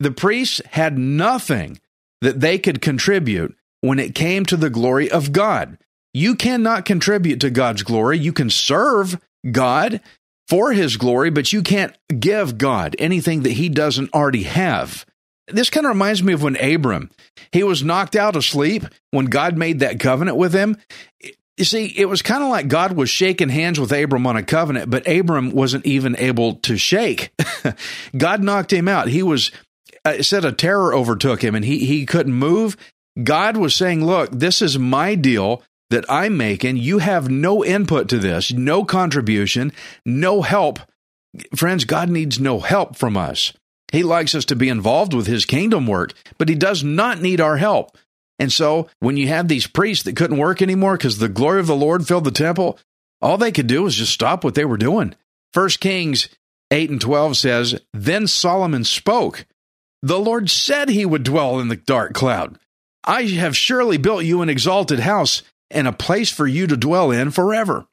The 0.00 0.10
priests 0.10 0.60
had 0.70 0.98
nothing 0.98 1.80
that 2.22 2.40
they 2.40 2.58
could 2.58 2.80
contribute 2.80 3.54
when 3.86 3.98
it 3.98 4.14
came 4.14 4.44
to 4.46 4.56
the 4.56 4.70
glory 4.70 5.10
of 5.10 5.32
God. 5.32 5.78
You 6.12 6.34
cannot 6.34 6.84
contribute 6.84 7.40
to 7.40 7.50
God's 7.50 7.82
glory. 7.82 8.18
You 8.18 8.32
can 8.32 8.48
serve 8.50 9.20
God 9.50 10.00
for 10.48 10.72
his 10.72 10.96
glory, 10.96 11.30
but 11.30 11.52
you 11.52 11.62
can't 11.62 11.96
give 12.08 12.58
God 12.58 12.96
anything 12.98 13.42
that 13.42 13.52
he 13.52 13.68
doesn't 13.68 14.12
already 14.14 14.44
have. 14.44 15.04
This 15.48 15.70
kind 15.70 15.86
of 15.86 15.90
reminds 15.90 16.22
me 16.22 16.32
of 16.32 16.42
when 16.42 16.56
Abram, 16.56 17.10
he 17.52 17.62
was 17.62 17.84
knocked 17.84 18.16
out 18.16 18.36
of 18.36 18.44
sleep 18.44 18.84
when 19.10 19.26
God 19.26 19.56
made 19.56 19.80
that 19.80 20.00
covenant 20.00 20.36
with 20.36 20.52
him. 20.52 20.76
You 21.56 21.64
see, 21.64 21.86
it 21.86 22.06
was 22.06 22.22
kind 22.22 22.42
of 22.42 22.50
like 22.50 22.68
God 22.68 22.92
was 22.92 23.08
shaking 23.08 23.48
hands 23.48 23.78
with 23.78 23.92
Abram 23.92 24.26
on 24.26 24.36
a 24.36 24.42
covenant, 24.42 24.90
but 24.90 25.08
Abram 25.08 25.52
wasn't 25.52 25.86
even 25.86 26.16
able 26.18 26.54
to 26.56 26.76
shake. 26.76 27.32
God 28.16 28.42
knocked 28.42 28.72
him 28.72 28.88
out. 28.88 29.08
He 29.08 29.22
was, 29.22 29.52
uh, 30.04 30.14
it 30.18 30.24
said 30.24 30.44
a 30.44 30.52
terror 30.52 30.94
overtook 30.94 31.42
him 31.42 31.54
and 31.54 31.64
he, 31.64 31.86
he 31.86 32.04
couldn't 32.04 32.34
move. 32.34 32.76
God 33.22 33.56
was 33.56 33.74
saying, 33.74 34.04
look, 34.04 34.30
this 34.30 34.60
is 34.60 34.78
my 34.78 35.14
deal 35.14 35.62
that 35.90 36.04
I'm 36.08 36.36
making. 36.36 36.76
You 36.76 36.98
have 36.98 37.30
no 37.30 37.64
input 37.64 38.08
to 38.10 38.18
this, 38.18 38.52
no 38.52 38.84
contribution, 38.84 39.72
no 40.04 40.42
help. 40.42 40.80
Friends, 41.54 41.84
God 41.84 42.10
needs 42.10 42.40
no 42.40 42.60
help 42.60 42.96
from 42.96 43.16
us. 43.16 43.52
He 43.92 44.02
likes 44.02 44.34
us 44.34 44.44
to 44.46 44.56
be 44.56 44.68
involved 44.68 45.14
with 45.14 45.26
his 45.26 45.44
kingdom 45.44 45.86
work, 45.86 46.12
but 46.38 46.48
he 46.48 46.54
does 46.54 46.82
not 46.82 47.20
need 47.20 47.40
our 47.40 47.56
help. 47.56 47.96
And 48.38 48.52
so 48.52 48.88
when 48.98 49.16
you 49.16 49.28
have 49.28 49.48
these 49.48 49.66
priests 49.66 50.04
that 50.04 50.16
couldn't 50.16 50.38
work 50.38 50.60
anymore 50.60 50.96
because 50.96 51.18
the 51.18 51.28
glory 51.28 51.60
of 51.60 51.66
the 51.66 51.76
Lord 51.76 52.06
filled 52.06 52.24
the 52.24 52.30
temple, 52.30 52.78
all 53.22 53.38
they 53.38 53.52
could 53.52 53.66
do 53.66 53.84
was 53.84 53.94
just 53.94 54.12
stop 54.12 54.44
what 54.44 54.54
they 54.54 54.64
were 54.64 54.76
doing. 54.76 55.14
First 55.52 55.80
Kings 55.80 56.28
8 56.70 56.90
and 56.90 57.00
12 57.00 57.36
says, 57.36 57.80
Then 57.94 58.26
Solomon 58.26 58.84
spoke. 58.84 59.46
The 60.02 60.18
Lord 60.18 60.50
said 60.50 60.88
he 60.88 61.06
would 61.06 61.22
dwell 61.22 61.58
in 61.60 61.68
the 61.68 61.76
dark 61.76 62.12
cloud. 62.12 62.58
I 63.06 63.22
have 63.22 63.56
surely 63.56 63.96
built 63.96 64.24
you 64.24 64.42
an 64.42 64.48
exalted 64.48 65.00
house 65.00 65.42
and 65.70 65.86
a 65.86 65.92
place 65.92 66.30
for 66.30 66.46
you 66.46 66.66
to 66.66 66.76
dwell 66.76 67.10
in 67.10 67.30
forever. 67.30 67.86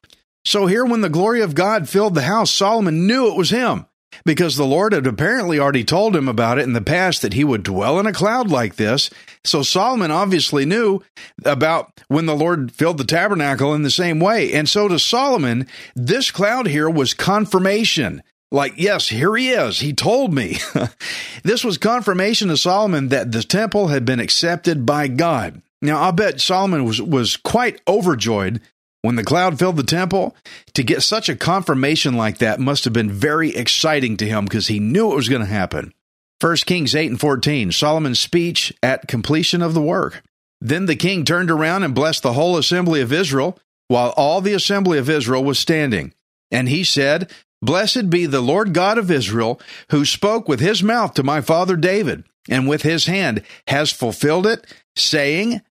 So 0.44 0.66
here, 0.66 0.84
when 0.84 1.00
the 1.00 1.08
glory 1.08 1.40
of 1.40 1.54
God 1.54 1.88
filled 1.88 2.14
the 2.14 2.22
house, 2.22 2.50
Solomon 2.50 3.06
knew 3.06 3.28
it 3.28 3.36
was 3.36 3.50
him 3.50 3.86
because 4.24 4.56
the 4.56 4.66
Lord 4.66 4.92
had 4.92 5.06
apparently 5.06 5.58
already 5.58 5.84
told 5.84 6.14
him 6.14 6.28
about 6.28 6.58
it 6.58 6.64
in 6.64 6.72
the 6.72 6.80
past 6.80 7.22
that 7.22 7.32
he 7.32 7.44
would 7.44 7.62
dwell 7.62 7.98
in 7.98 8.06
a 8.06 8.12
cloud 8.12 8.50
like 8.50 8.76
this. 8.76 9.10
So 9.44 9.62
Solomon 9.62 10.10
obviously 10.10 10.64
knew 10.64 11.00
about 11.44 11.92
when 12.08 12.26
the 12.26 12.36
Lord 12.36 12.72
filled 12.72 12.98
the 12.98 13.04
tabernacle 13.04 13.74
in 13.74 13.82
the 13.82 13.90
same 13.90 14.20
way. 14.20 14.52
And 14.52 14.68
so 14.68 14.88
to 14.88 14.98
Solomon, 14.98 15.66
this 15.94 16.30
cloud 16.30 16.66
here 16.66 16.88
was 16.88 17.14
confirmation. 17.14 18.22
Like, 18.54 18.74
yes, 18.76 19.08
here 19.08 19.34
he 19.36 19.50
is. 19.50 19.80
He 19.80 19.92
told 19.92 20.32
me. 20.32 20.58
this 21.42 21.64
was 21.64 21.76
confirmation 21.76 22.48
to 22.48 22.56
Solomon 22.56 23.08
that 23.08 23.32
the 23.32 23.42
temple 23.42 23.88
had 23.88 24.04
been 24.04 24.20
accepted 24.20 24.86
by 24.86 25.08
God. 25.08 25.60
Now, 25.82 26.00
I'll 26.02 26.12
bet 26.12 26.40
Solomon 26.40 26.84
was, 26.84 27.02
was 27.02 27.36
quite 27.36 27.80
overjoyed 27.88 28.60
when 29.04 29.16
the 29.16 29.24
cloud 29.24 29.58
filled 29.58 29.76
the 29.76 29.82
temple, 29.82 30.34
to 30.72 30.82
get 30.82 31.02
such 31.02 31.28
a 31.28 31.36
confirmation 31.36 32.14
like 32.14 32.38
that 32.38 32.58
must 32.58 32.84
have 32.84 32.94
been 32.94 33.10
very 33.10 33.54
exciting 33.54 34.16
to 34.16 34.26
him 34.26 34.44
because 34.44 34.68
he 34.68 34.78
knew 34.78 35.12
it 35.12 35.16
was 35.16 35.28
going 35.28 35.42
to 35.42 35.46
happen. 35.46 35.92
1 36.40 36.56
Kings 36.64 36.94
8 36.94 37.10
and 37.10 37.20
14, 37.20 37.70
Solomon's 37.70 38.18
speech 38.18 38.72
at 38.82 39.06
completion 39.06 39.60
of 39.60 39.74
the 39.74 39.82
work. 39.82 40.22
Then 40.58 40.86
the 40.86 40.96
king 40.96 41.26
turned 41.26 41.50
around 41.50 41.82
and 41.82 41.94
blessed 41.94 42.22
the 42.22 42.32
whole 42.32 42.56
assembly 42.56 43.02
of 43.02 43.12
Israel, 43.12 43.58
while 43.88 44.14
all 44.16 44.40
the 44.40 44.54
assembly 44.54 44.96
of 44.96 45.10
Israel 45.10 45.44
was 45.44 45.58
standing. 45.58 46.14
And 46.50 46.70
he 46.70 46.82
said, 46.82 47.30
Blessed 47.64 48.10
be 48.10 48.26
the 48.26 48.40
Lord 48.40 48.74
God 48.74 48.98
of 48.98 49.10
Israel, 49.10 49.60
who 49.90 50.04
spoke 50.04 50.48
with 50.48 50.60
his 50.60 50.82
mouth 50.82 51.14
to 51.14 51.22
my 51.22 51.40
father 51.40 51.76
David, 51.76 52.24
and 52.48 52.68
with 52.68 52.82
his 52.82 53.06
hand 53.06 53.42
has 53.68 53.90
fulfilled 53.90 54.46
it, 54.46 54.66
saying, 54.96 55.62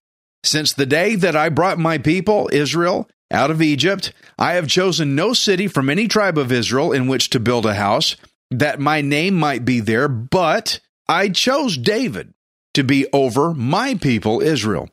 Since 0.42 0.72
the 0.72 0.86
day 0.86 1.14
that 1.14 1.36
I 1.36 1.48
brought 1.48 1.78
my 1.78 1.98
people, 1.98 2.50
Israel, 2.52 3.08
out 3.30 3.50
of 3.50 3.62
Egypt, 3.62 4.12
I 4.38 4.54
have 4.54 4.68
chosen 4.68 5.14
no 5.14 5.32
city 5.32 5.68
from 5.68 5.88
any 5.88 6.08
tribe 6.08 6.38
of 6.38 6.52
Israel 6.52 6.92
in 6.92 7.06
which 7.06 7.30
to 7.30 7.40
build 7.40 7.66
a 7.66 7.74
house, 7.74 8.16
that 8.50 8.80
my 8.80 9.00
name 9.00 9.34
might 9.34 9.64
be 9.64 9.80
there, 9.80 10.08
but 10.08 10.80
I 11.08 11.28
chose 11.28 11.76
David 11.76 12.34
to 12.74 12.84
be 12.84 13.06
over 13.12 13.54
my 13.54 13.94
people 13.94 14.40
Israel. 14.40 14.88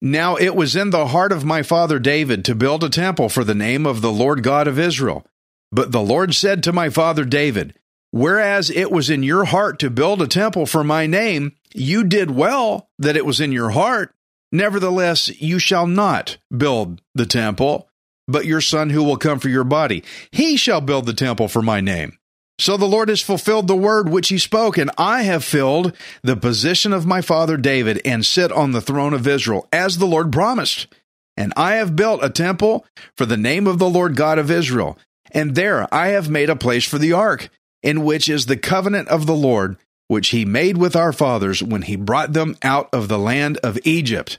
Now 0.00 0.34
it 0.34 0.56
was 0.56 0.74
in 0.74 0.90
the 0.90 1.06
heart 1.08 1.30
of 1.30 1.44
my 1.44 1.62
father 1.62 1.98
David 1.98 2.44
to 2.46 2.56
build 2.56 2.82
a 2.82 2.88
temple 2.88 3.28
for 3.28 3.44
the 3.44 3.54
name 3.54 3.86
of 3.86 4.00
the 4.00 4.12
Lord 4.12 4.42
God 4.42 4.66
of 4.66 4.78
Israel. 4.78 5.24
But 5.72 5.90
the 5.90 6.02
Lord 6.02 6.34
said 6.34 6.62
to 6.62 6.72
my 6.72 6.90
father 6.90 7.24
David, 7.24 7.74
Whereas 8.10 8.68
it 8.68 8.92
was 8.92 9.08
in 9.08 9.22
your 9.22 9.46
heart 9.46 9.78
to 9.78 9.88
build 9.88 10.20
a 10.20 10.26
temple 10.26 10.66
for 10.66 10.84
my 10.84 11.06
name, 11.06 11.52
you 11.72 12.04
did 12.04 12.30
well 12.30 12.90
that 12.98 13.16
it 13.16 13.24
was 13.24 13.40
in 13.40 13.52
your 13.52 13.70
heart. 13.70 14.14
Nevertheless, 14.52 15.28
you 15.40 15.58
shall 15.58 15.86
not 15.86 16.36
build 16.54 17.00
the 17.14 17.24
temple, 17.24 17.88
but 18.28 18.44
your 18.44 18.60
son 18.60 18.90
who 18.90 19.02
will 19.02 19.16
come 19.16 19.38
for 19.38 19.48
your 19.48 19.64
body, 19.64 20.04
he 20.30 20.58
shall 20.58 20.82
build 20.82 21.06
the 21.06 21.14
temple 21.14 21.48
for 21.48 21.62
my 21.62 21.80
name. 21.80 22.18
So 22.58 22.76
the 22.76 22.84
Lord 22.84 23.08
has 23.08 23.22
fulfilled 23.22 23.66
the 23.66 23.74
word 23.74 24.10
which 24.10 24.28
he 24.28 24.38
spoke, 24.38 24.76
and 24.76 24.90
I 24.98 25.22
have 25.22 25.42
filled 25.42 25.96
the 26.22 26.36
position 26.36 26.92
of 26.92 27.06
my 27.06 27.22
father 27.22 27.56
David 27.56 28.02
and 28.04 28.26
sit 28.26 28.52
on 28.52 28.72
the 28.72 28.82
throne 28.82 29.14
of 29.14 29.26
Israel, 29.26 29.66
as 29.72 29.96
the 29.96 30.06
Lord 30.06 30.30
promised. 30.30 30.86
And 31.34 31.54
I 31.56 31.76
have 31.76 31.96
built 31.96 32.22
a 32.22 32.28
temple 32.28 32.84
for 33.16 33.24
the 33.24 33.38
name 33.38 33.66
of 33.66 33.78
the 33.78 33.88
Lord 33.88 34.16
God 34.16 34.38
of 34.38 34.50
Israel, 34.50 34.98
and 35.32 35.54
there 35.54 35.92
I 35.92 36.08
have 36.08 36.30
made 36.30 36.50
a 36.50 36.56
place 36.56 36.86
for 36.86 36.98
the 36.98 37.12
ark, 37.12 37.50
in 37.82 38.04
which 38.04 38.28
is 38.28 38.46
the 38.46 38.56
covenant 38.56 39.08
of 39.08 39.26
the 39.26 39.34
Lord, 39.34 39.76
which 40.08 40.28
he 40.28 40.44
made 40.44 40.76
with 40.76 40.94
our 40.94 41.12
fathers 41.12 41.62
when 41.62 41.82
he 41.82 41.96
brought 41.96 42.32
them 42.32 42.56
out 42.62 42.88
of 42.92 43.08
the 43.08 43.18
land 43.18 43.58
of 43.58 43.78
Egypt. 43.84 44.38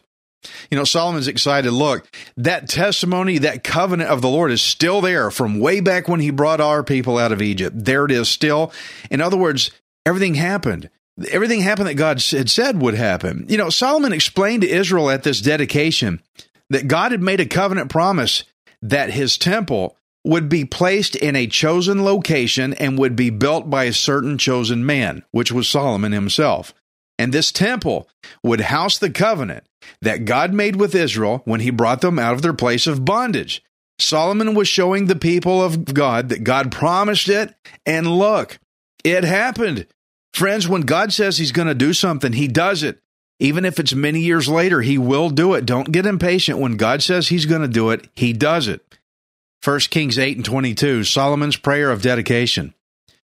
You 0.69 0.77
know, 0.77 0.83
Solomon's 0.83 1.27
excited. 1.27 1.71
Look, 1.71 2.13
that 2.37 2.67
testimony, 2.67 3.37
that 3.39 3.63
covenant 3.63 4.09
of 4.09 4.21
the 4.21 4.29
Lord 4.29 4.51
is 4.51 4.61
still 4.61 5.01
there 5.01 5.31
from 5.31 5.59
way 5.59 5.79
back 5.79 6.07
when 6.07 6.19
he 6.19 6.31
brought 6.31 6.61
our 6.61 6.83
people 6.83 7.17
out 7.17 7.31
of 7.31 7.41
Egypt. 7.41 7.85
There 7.85 8.05
it 8.05 8.11
is 8.11 8.29
still. 8.29 8.71
In 9.09 9.21
other 9.21 9.37
words, 9.37 9.71
everything 10.05 10.35
happened. 10.35 10.89
Everything 11.31 11.61
happened 11.61 11.87
that 11.87 11.93
God 11.93 12.21
had 12.21 12.49
said 12.49 12.81
would 12.81 12.95
happen. 12.95 13.45
You 13.47 13.57
know, 13.57 13.69
Solomon 13.69 14.13
explained 14.13 14.63
to 14.63 14.69
Israel 14.69 15.09
at 15.09 15.23
this 15.23 15.41
dedication 15.41 16.21
that 16.69 16.87
God 16.87 17.11
had 17.11 17.21
made 17.21 17.39
a 17.39 17.45
covenant 17.45 17.89
promise 17.89 18.43
that 18.81 19.11
his 19.11 19.37
temple 19.37 19.95
would 20.25 20.47
be 20.47 20.65
placed 20.65 21.15
in 21.15 21.35
a 21.35 21.47
chosen 21.47 22.03
location 22.03 22.73
and 22.75 22.97
would 22.97 23.15
be 23.15 23.29
built 23.29 23.69
by 23.69 23.85
a 23.85 23.93
certain 23.93 24.37
chosen 24.37 24.85
man, 24.85 25.23
which 25.31 25.51
was 25.51 25.67
Solomon 25.67 26.11
himself. 26.11 26.73
And 27.19 27.33
this 27.33 27.51
temple 27.51 28.07
would 28.43 28.61
house 28.61 28.97
the 28.97 29.09
covenant 29.09 29.65
that 30.01 30.25
God 30.25 30.53
made 30.53 30.77
with 30.77 30.95
Israel 30.95 31.41
when 31.45 31.59
he 31.59 31.69
brought 31.69 32.01
them 32.01 32.17
out 32.17 32.33
of 32.33 32.41
their 32.41 32.53
place 32.53 32.87
of 32.87 33.05
bondage. 33.05 33.63
Solomon 33.99 34.55
was 34.55 34.67
showing 34.67 35.05
the 35.05 35.15
people 35.15 35.61
of 35.61 35.93
God 35.93 36.29
that 36.29 36.43
God 36.43 36.71
promised 36.71 37.29
it, 37.29 37.53
and 37.85 38.07
look, 38.07 38.59
it 39.03 39.23
happened. 39.23 39.85
Friends, 40.33 40.67
when 40.67 40.81
God 40.81 41.13
says 41.13 41.37
he's 41.37 41.51
going 41.51 41.67
to 41.67 41.75
do 41.75 41.93
something, 41.93 42.33
he 42.33 42.47
does 42.47 42.81
it. 42.81 42.99
Even 43.39 43.65
if 43.65 43.79
it's 43.79 43.93
many 43.93 44.21
years 44.21 44.47
later, 44.47 44.81
he 44.81 44.97
will 44.97 45.29
do 45.29 45.53
it. 45.53 45.65
Don't 45.65 45.91
get 45.91 46.05
impatient. 46.05 46.59
When 46.59 46.77
God 46.77 47.03
says 47.03 47.27
he's 47.27 47.45
going 47.45 47.61
to 47.61 47.67
do 47.67 47.91
it, 47.91 48.07
he 48.15 48.33
does 48.33 48.67
it. 48.67 48.81
1 49.63 49.79
Kings 49.91 50.19
8 50.19 50.35
and 50.35 50.45
22, 50.45 51.05
Solomon's 51.05 51.55
prayer 51.55 51.89
of 51.89 52.01
dedication. 52.01 52.73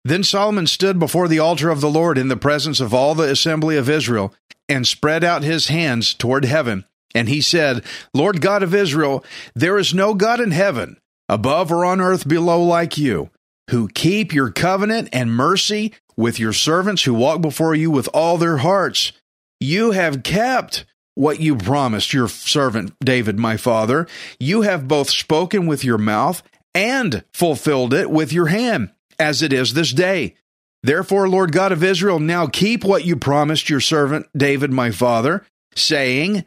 Then 0.04 0.24
Solomon 0.24 0.66
stood 0.66 0.98
before 0.98 1.28
the 1.28 1.38
altar 1.38 1.70
of 1.70 1.80
the 1.80 1.90
Lord 1.90 2.18
in 2.18 2.26
the 2.26 2.36
presence 2.36 2.80
of 2.80 2.92
all 2.92 3.14
the 3.14 3.30
assembly 3.30 3.76
of 3.76 3.88
Israel 3.88 4.34
and 4.68 4.84
spread 4.86 5.22
out 5.22 5.44
his 5.44 5.68
hands 5.68 6.14
toward 6.14 6.44
heaven. 6.44 6.84
And 7.14 7.28
he 7.28 7.40
said, 7.40 7.84
Lord 8.12 8.40
God 8.40 8.64
of 8.64 8.74
Israel, 8.74 9.24
there 9.54 9.78
is 9.78 9.94
no 9.94 10.14
God 10.14 10.40
in 10.40 10.50
heaven, 10.50 10.98
above 11.28 11.70
or 11.70 11.84
on 11.84 12.00
earth 12.00 12.26
below 12.26 12.60
like 12.60 12.98
you, 12.98 13.30
who 13.70 13.88
keep 13.88 14.34
your 14.34 14.50
covenant 14.50 15.08
and 15.12 15.30
mercy 15.30 15.94
with 16.16 16.40
your 16.40 16.52
servants 16.52 17.04
who 17.04 17.14
walk 17.14 17.40
before 17.40 17.74
you 17.76 17.88
with 17.88 18.08
all 18.12 18.36
their 18.36 18.58
hearts. 18.58 19.12
You 19.60 19.92
have 19.92 20.24
kept 20.24 20.86
what 21.16 21.40
you 21.40 21.56
promised 21.56 22.12
your 22.12 22.28
servant 22.28 22.94
David, 23.00 23.38
my 23.38 23.56
father. 23.56 24.06
You 24.38 24.62
have 24.62 24.86
both 24.86 25.10
spoken 25.10 25.66
with 25.66 25.82
your 25.82 25.98
mouth 25.98 26.42
and 26.74 27.24
fulfilled 27.32 27.92
it 27.94 28.10
with 28.10 28.32
your 28.32 28.46
hand, 28.46 28.92
as 29.18 29.42
it 29.42 29.52
is 29.52 29.74
this 29.74 29.92
day. 29.92 30.36
Therefore, 30.82 31.28
Lord 31.28 31.50
God 31.50 31.72
of 31.72 31.82
Israel, 31.82 32.20
now 32.20 32.46
keep 32.46 32.84
what 32.84 33.04
you 33.04 33.16
promised 33.16 33.68
your 33.68 33.80
servant 33.80 34.26
David, 34.36 34.70
my 34.70 34.90
father, 34.90 35.44
saying, 35.74 36.44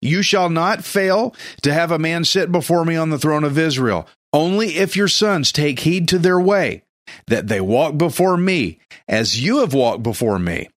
You 0.00 0.22
shall 0.22 0.48
not 0.48 0.82
fail 0.82 1.36
to 1.62 1.72
have 1.72 1.92
a 1.92 1.98
man 1.98 2.24
sit 2.24 2.50
before 2.50 2.84
me 2.84 2.96
on 2.96 3.10
the 3.10 3.18
throne 3.18 3.44
of 3.44 3.58
Israel, 3.58 4.08
only 4.32 4.76
if 4.76 4.96
your 4.96 5.08
sons 5.08 5.52
take 5.52 5.80
heed 5.80 6.08
to 6.08 6.18
their 6.18 6.40
way, 6.40 6.82
that 7.26 7.48
they 7.48 7.60
walk 7.60 7.98
before 7.98 8.38
me, 8.38 8.80
as 9.06 9.44
you 9.44 9.58
have 9.58 9.74
walked 9.74 10.02
before 10.02 10.38
me. 10.38 10.70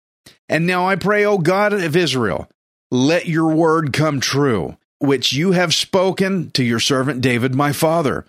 And 0.49 0.67
now 0.67 0.87
I 0.87 0.97
pray, 0.97 1.23
O 1.23 1.37
God 1.37 1.71
of 1.71 1.95
Israel, 1.95 2.49
let 2.91 3.27
your 3.27 3.53
word 3.53 3.93
come 3.93 4.19
true, 4.19 4.77
which 4.99 5.33
you 5.33 5.51
have 5.51 5.73
spoken 5.73 6.51
to 6.51 6.63
your 6.63 6.79
servant 6.79 7.21
David, 7.21 7.55
my 7.55 7.71
father. 7.71 8.25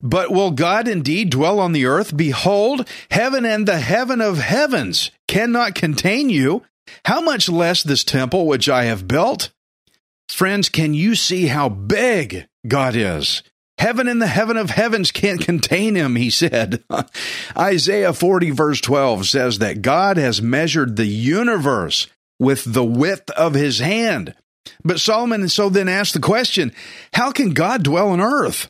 But 0.00 0.30
will 0.30 0.50
God 0.50 0.88
indeed 0.88 1.30
dwell 1.30 1.60
on 1.60 1.72
the 1.72 1.86
earth? 1.86 2.16
Behold, 2.16 2.88
heaven 3.10 3.44
and 3.44 3.66
the 3.66 3.78
heaven 3.78 4.20
of 4.20 4.38
heavens 4.38 5.12
cannot 5.28 5.76
contain 5.76 6.28
you. 6.28 6.62
How 7.04 7.20
much 7.20 7.48
less 7.48 7.82
this 7.82 8.02
temple 8.02 8.46
which 8.46 8.68
I 8.68 8.84
have 8.84 9.06
built? 9.06 9.50
Friends, 10.28 10.68
can 10.68 10.94
you 10.94 11.14
see 11.14 11.46
how 11.46 11.68
big 11.68 12.48
God 12.66 12.96
is? 12.96 13.42
Heaven 13.78 14.08
and 14.08 14.20
the 14.20 14.26
heaven 14.26 14.56
of 14.56 14.70
heavens 14.70 15.10
can't 15.10 15.40
contain 15.40 15.94
him, 15.94 16.16
he 16.16 16.30
said. 16.30 16.82
Isaiah 17.58 18.12
40, 18.12 18.50
verse 18.50 18.80
12 18.80 19.26
says 19.26 19.58
that 19.58 19.82
God 19.82 20.16
has 20.16 20.42
measured 20.42 20.96
the 20.96 21.06
universe 21.06 22.08
with 22.42 22.64
the 22.64 22.84
width 22.84 23.30
of 23.30 23.54
his 23.54 23.78
hand. 23.78 24.34
But 24.84 24.98
Solomon 24.98 25.42
and 25.42 25.50
so 25.50 25.68
then 25.68 25.88
asked 25.88 26.12
the 26.12 26.20
question 26.20 26.72
how 27.14 27.30
can 27.30 27.50
God 27.50 27.84
dwell 27.84 28.08
on 28.08 28.20
earth? 28.20 28.68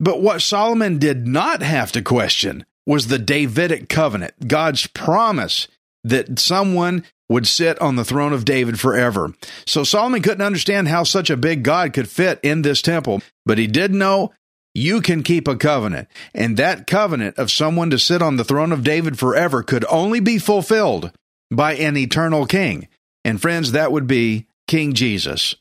But 0.00 0.22
what 0.22 0.40
Solomon 0.40 0.98
did 0.98 1.26
not 1.26 1.60
have 1.60 1.92
to 1.92 2.02
question 2.02 2.64
was 2.86 3.06
the 3.06 3.18
Davidic 3.18 3.90
covenant, 3.90 4.48
God's 4.48 4.86
promise 4.86 5.68
that 6.02 6.38
someone 6.38 7.04
would 7.28 7.46
sit 7.46 7.78
on 7.80 7.96
the 7.96 8.06
throne 8.06 8.32
of 8.32 8.46
David 8.46 8.80
forever. 8.80 9.34
So 9.66 9.84
Solomon 9.84 10.22
couldn't 10.22 10.44
understand 10.44 10.88
how 10.88 11.04
such 11.04 11.28
a 11.28 11.36
big 11.36 11.62
God 11.62 11.92
could 11.92 12.08
fit 12.08 12.40
in 12.42 12.62
this 12.62 12.80
temple, 12.80 13.20
but 13.44 13.58
he 13.58 13.66
did 13.66 13.92
know 13.92 14.32
you 14.74 15.02
can 15.02 15.22
keep 15.22 15.46
a 15.46 15.56
covenant, 15.56 16.08
and 16.34 16.56
that 16.56 16.86
covenant 16.86 17.36
of 17.36 17.50
someone 17.50 17.90
to 17.90 17.98
sit 17.98 18.22
on 18.22 18.36
the 18.36 18.44
throne 18.44 18.72
of 18.72 18.82
David 18.82 19.18
forever 19.18 19.62
could 19.62 19.84
only 19.90 20.20
be 20.20 20.38
fulfilled 20.38 21.12
by 21.50 21.74
an 21.74 21.96
eternal 21.96 22.46
king. 22.46 22.88
And 23.24 23.40
friends, 23.40 23.72
that 23.72 23.92
would 23.92 24.06
be 24.06 24.46
King 24.66 24.94
Jesus. 24.94 25.56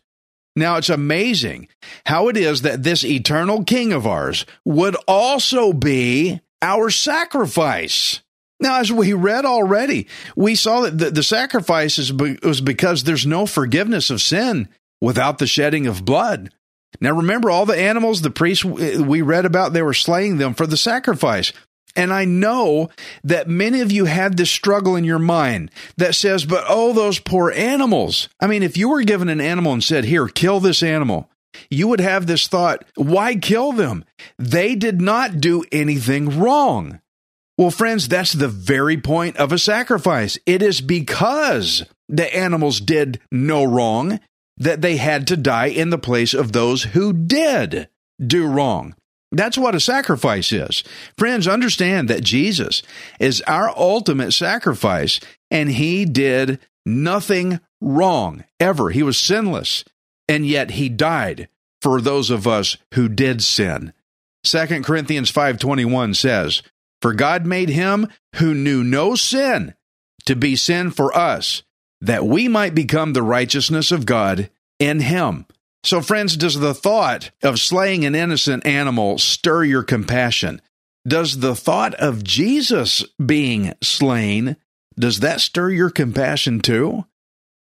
Now, 0.56 0.78
it's 0.78 0.89
amazing 0.89 1.68
how 2.06 2.28
it 2.28 2.36
is 2.36 2.63
that 2.63 2.84
this 2.84 3.04
eternal 3.04 3.63
king 3.63 3.94
of 3.94 4.06
ours 4.06 4.46
would 4.66 4.96
also 5.08 5.74
be 5.74 6.42
our 6.62 6.89
sacrifice. 6.89 8.22
Now, 8.60 8.80
as 8.80 8.92
we 8.92 9.13
read 9.13 9.46
already, 9.46 10.08
we 10.36 10.56
saw 10.56 10.82
that 10.82 10.98
the, 10.98 11.12
the 11.12 11.24
sacrifice 11.24 11.98
is 11.98 12.12
be, 12.12 12.38
was 12.44 12.60
because 12.60 13.04
there's 13.04 13.25
no 13.25 13.46
forgiveness 13.46 14.10
of 14.10 14.22
sin 14.22 14.68
without 15.01 15.38
the 15.38 15.48
shedding 15.48 15.88
of 15.88 16.04
blood. 16.04 16.54
Now, 17.00 17.16
remember 17.16 17.50
all 17.50 17.66
the 17.66 17.80
animals 17.80 18.22
the 18.22 18.30
priests 18.30 18.66
we 18.66 19.22
read 19.22 19.46
about, 19.46 19.72
they 19.72 19.82
were 19.82 19.94
slaying 19.94 20.38
them 20.38 20.54
for 20.54 20.68
the 20.68 20.75
sacrifice. 20.75 21.54
And 22.00 22.13
I 22.13 22.24
know 22.24 22.89
that 23.25 23.50
many 23.50 23.82
of 23.82 23.91
you 23.91 24.06
had 24.06 24.38
this 24.38 24.50
struggle 24.50 24.96
in 24.96 25.03
your 25.03 25.20
mind 25.20 25.70
that 25.98 26.15
says, 26.15 26.46
but 26.46 26.63
oh, 26.65 26.94
those 26.94 27.20
poor 27.20 27.51
animals. 27.51 28.29
I 28.39 28.48
mean, 28.48 28.63
if 28.63 28.77
you 28.77 28.88
were 28.88 29.03
given 29.03 29.27
an 29.27 29.41
animal 29.41 29.74
and 29.74 29.84
said, 29.84 30.06
here, 30.06 30.29
kill 30.29 30.62
this 30.62 30.82
animal, 30.82 31.29
you 31.70 31.89
would 31.89 32.00
have 32.00 32.25
this 32.25 32.48
thought, 32.48 32.86
why 32.96 33.36
kill 33.36 33.74
them? 33.74 34.06
They 34.38 34.75
did 34.75 35.01
not 35.01 35.41
do 35.41 35.65
anything 35.74 36.39
wrong. 36.39 37.01
Well, 37.58 37.70
friends, 37.70 38.08
that's 38.08 38.32
the 38.32 38.48
very 38.48 38.96
point 38.96 39.36
of 39.36 39.51
a 39.51 39.60
sacrifice. 39.60 40.39
It 40.46 40.62
is 40.62 40.79
because 40.79 41.84
the 42.08 42.34
animals 42.34 42.79
did 42.79 43.20
no 43.29 43.65
wrong 43.65 44.22
that 44.56 44.82
they 44.82 44.96
had 44.96 45.27
to 45.27 45.36
die 45.36 45.68
in 45.68 45.89
the 45.89 45.98
place 45.98 46.34
of 46.34 46.53
those 46.53 46.84
who 46.84 47.12
did 47.12 47.89
do 48.25 48.48
wrong. 48.48 48.96
That's 49.32 49.58
what 49.58 49.76
a 49.76 49.80
sacrifice 49.80 50.52
is. 50.52 50.84
Friends, 51.18 51.48
understand 51.48 52.08
that 52.10 52.24
Jesus 52.24 52.82
is 53.20 53.42
our 53.42 53.70
ultimate 53.78 54.32
sacrifice, 54.32 55.20
and 55.52 55.70
he 55.70 56.06
did 56.06 56.60
nothing 56.86 57.60
wrong 57.80 58.44
ever. 58.60 58.90
He 58.90 59.04
was 59.04 59.18
sinless, 59.18 59.84
and 60.28 60.46
yet 60.46 60.72
he 60.72 60.90
died 60.90 61.48
for 61.82 62.02
those 62.02 62.30
of 62.30 62.48
us 62.48 62.78
who 62.96 63.08
did 63.08 63.44
sin. 63.44 63.94
2 64.44 64.84
Corinthians 64.84 65.32
5:21 65.32 66.16
says, 66.16 66.64
for 67.02 67.13
God 67.13 67.46
made 67.46 67.70
him 67.70 68.08
who 68.36 68.54
knew 68.54 68.84
no 68.84 69.15
sin 69.15 69.74
to 70.26 70.36
be 70.36 70.56
sin 70.56 70.92
for 70.92 71.15
us, 71.15 71.63
that 72.02 72.26
we 72.26 72.48
might 72.48 72.76
become 72.76 73.13
the 73.13 73.24
righteousness 73.24 73.92
of 73.92 74.06
God 74.06 74.50
in 74.80 75.00
him. 75.00 75.46
So, 75.84 76.02
friends, 76.02 76.36
does 76.36 76.60
the 76.60 76.74
thought 76.74 77.32
of 77.42 77.60
slaying 77.60 78.06
an 78.06 78.15
innocent 78.15 78.65
animal 78.65 79.18
stir 79.18 79.63
your 79.63 79.84
compassion? 79.84 80.62
Does 81.08 81.39
the 81.39 81.56
thought 81.56 81.94
of 81.96 82.24
Jesus 82.24 83.04
being 83.24 83.74
slain, 83.82 84.58
does 84.98 85.22
that 85.22 85.39
stir 85.39 85.70
your 85.70 85.89
compassion 85.89 86.60
too? 86.60 87.06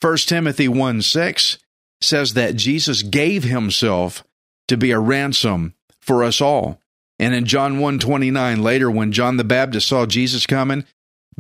1 0.02 0.18
Timothy 0.18 0.68
1 0.68 1.02
6 1.02 1.58
says 2.02 2.34
that 2.34 2.56
Jesus 2.56 3.04
gave 3.04 3.44
himself 3.44 4.24
to 4.68 4.78
be 4.78 4.92
a 4.92 5.00
ransom 5.00 5.76
for 6.02 6.24
us 6.24 6.42
all. 6.42 6.82
And 7.20 7.34
in 7.34 7.46
John 7.46 7.74
129 7.74 8.62
later 8.62 8.92
when 8.92 9.12
John 9.12 9.38
the 9.38 9.44
Baptist 9.44 9.88
saw 9.88 10.06
Jesus 10.06 10.46
coming, 10.46 10.86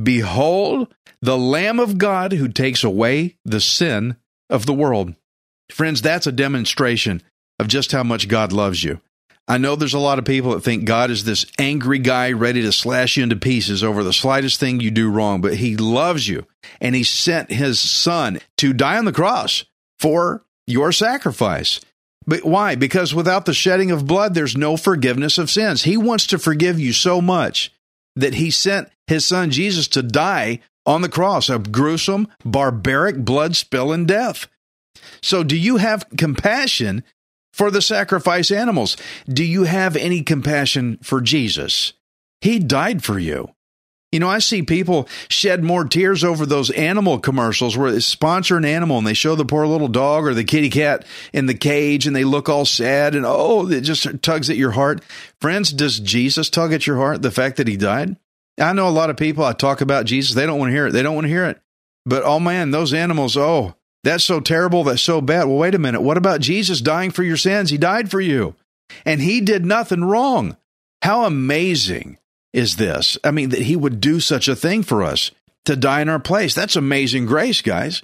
behold 0.02 0.94
the 1.22 1.38
lamb 1.38 1.80
of 1.80 1.98
God 1.98 2.34
who 2.34 2.48
takes 2.48 2.84
away 2.84 3.38
the 3.46 3.62
sin 3.62 4.18
of 4.50 4.66
the 4.66 4.74
world. 4.74 5.16
Friends, 5.70 6.02
that's 6.02 6.28
a 6.28 6.32
demonstration 6.32 7.22
of 7.60 7.68
just 7.68 7.92
how 7.92 8.04
much 8.04 8.28
God 8.28 8.52
loves 8.52 8.84
you. 8.84 9.02
I 9.50 9.58
know 9.58 9.76
there's 9.76 9.94
a 9.94 10.00
lot 10.00 10.20
of 10.20 10.26
people 10.26 10.52
that 10.52 10.62
think 10.62 10.84
God 10.84 11.10
is 11.10 11.24
this 11.24 11.46
angry 11.58 12.00
guy 12.00 12.34
ready 12.34 12.62
to 12.64 12.72
slash 12.74 13.16
you 13.16 13.24
into 13.24 13.38
pieces 13.38 13.82
over 13.82 14.04
the 14.04 14.12
slightest 14.12 14.60
thing 14.60 14.82
you 14.82 14.92
do 14.92 15.10
wrong, 15.10 15.40
but 15.40 15.56
he 15.56 15.78
loves 15.78 16.28
you 16.28 16.46
and 16.82 16.94
he 16.94 17.04
sent 17.04 17.50
his 17.50 17.80
son 17.80 18.40
to 18.58 18.74
die 18.74 18.98
on 18.98 19.06
the 19.06 19.14
cross 19.14 19.64
for 20.00 20.44
your 20.66 20.92
sacrifice. 20.92 21.80
But 22.26 22.44
why? 22.44 22.76
Because 22.76 23.16
without 23.16 23.46
the 23.46 23.54
shedding 23.54 23.90
of 23.90 24.06
blood, 24.06 24.34
there's 24.34 24.58
no 24.58 24.76
forgiveness 24.76 25.38
of 25.38 25.50
sins. 25.50 25.84
He 25.84 25.96
wants 25.96 26.28
to 26.28 26.38
forgive 26.38 26.78
you 26.78 26.92
so 26.92 27.22
much 27.22 27.72
that 28.18 28.34
he 28.34 28.52
sent 28.52 28.90
his 29.08 29.26
son 29.26 29.50
Jesus 29.50 29.88
to 29.90 30.04
die 30.04 30.60
on 30.86 31.02
the 31.02 31.10
cross, 31.10 31.50
a 31.50 31.58
gruesome, 31.58 32.28
barbaric, 32.44 33.24
blood 33.24 33.56
spilling 33.56 34.06
death. 34.06 34.48
So, 35.22 35.44
do 35.44 35.58
you 35.58 35.78
have 35.78 36.08
compassion 36.18 37.04
for 37.54 37.72
the 37.72 37.82
sacrifice 37.82 38.52
animals? 38.52 38.98
Do 39.28 39.44
you 39.44 39.64
have 39.64 39.96
any 39.96 40.22
compassion 40.24 41.00
for 41.02 41.22
Jesus? 41.22 41.94
He 42.42 42.60
died 42.60 43.04
for 43.04 43.18
you. 43.18 43.50
You 44.12 44.22
know, 44.22 44.30
I 44.30 44.40
see 44.40 44.62
people 44.62 45.10
shed 45.30 45.64
more 45.64 45.84
tears 45.84 46.24
over 46.24 46.46
those 46.46 46.72
animal 46.72 47.20
commercials 47.20 47.76
where 47.76 47.92
they 47.92 48.00
sponsor 48.00 48.56
an 48.56 48.64
animal 48.64 48.98
and 48.98 49.06
they 49.06 49.14
show 49.14 49.36
the 49.36 49.44
poor 49.44 49.68
little 49.68 49.90
dog 49.90 50.26
or 50.26 50.34
the 50.34 50.46
kitty 50.46 50.70
cat 50.70 51.06
in 51.34 51.46
the 51.46 51.54
cage 51.54 52.08
and 52.08 52.16
they 52.16 52.24
look 52.24 52.48
all 52.48 52.64
sad 52.64 53.16
and 53.16 53.26
oh, 53.28 53.70
it 53.70 53.82
just 53.82 54.08
tugs 54.22 54.50
at 54.50 54.56
your 54.56 54.72
heart. 54.72 55.04
Friends, 55.42 55.74
does 55.74 56.00
Jesus 56.00 56.50
tug 56.50 56.72
at 56.72 56.88
your 56.88 56.96
heart 56.96 57.22
the 57.22 57.32
fact 57.32 57.58
that 57.58 57.68
he 57.68 57.76
died? 57.76 58.16
I 58.58 58.72
know 58.72 58.88
a 58.88 58.90
lot 58.90 59.10
of 59.10 59.18
people 59.18 59.44
I 59.44 59.52
talk 59.52 59.82
about 59.82 60.06
Jesus, 60.06 60.36
they 60.36 60.46
don't 60.46 60.58
want 60.58 60.70
to 60.70 60.76
hear 60.76 60.88
it. 60.88 60.94
They 60.94 61.04
don't 61.04 61.16
want 61.16 61.26
to 61.26 61.30
hear 61.30 61.46
it. 61.46 61.60
But 62.06 62.24
oh 62.24 62.40
man, 62.40 62.72
those 62.72 62.94
animals, 62.94 63.36
oh, 63.36 63.76
that's 64.08 64.24
so 64.24 64.40
terrible, 64.40 64.84
that's 64.84 65.02
so 65.02 65.22
bad. 65.22 65.46
Well, 65.46 65.58
wait 65.58 65.76
a 65.76 65.80
minute. 65.80 66.02
What 66.02 66.18
about 66.18 66.42
Jesus 66.42 66.82
dying 66.82 67.12
for 67.12 67.24
your 67.24 67.38
sins? 67.38 67.70
He 67.70 67.78
died 67.78 68.10
for 68.10 68.22
you. 68.22 68.56
And 69.06 69.22
he 69.22 69.42
did 69.42 69.66
nothing 69.66 70.04
wrong. 70.04 70.58
How 71.02 71.26
amazing 71.26 72.18
is 72.54 72.78
this. 72.78 73.18
I 73.24 73.32
mean, 73.32 73.50
that 73.50 73.62
he 73.62 73.76
would 73.76 74.02
do 74.02 74.20
such 74.20 74.48
a 74.48 74.56
thing 74.56 74.84
for 74.84 75.04
us 75.04 75.32
to 75.66 75.76
die 75.76 76.02
in 76.02 76.10
our 76.10 76.20
place. 76.20 76.56
That's 76.56 76.76
amazing 76.76 77.26
grace, 77.26 77.62
guys. 77.62 78.02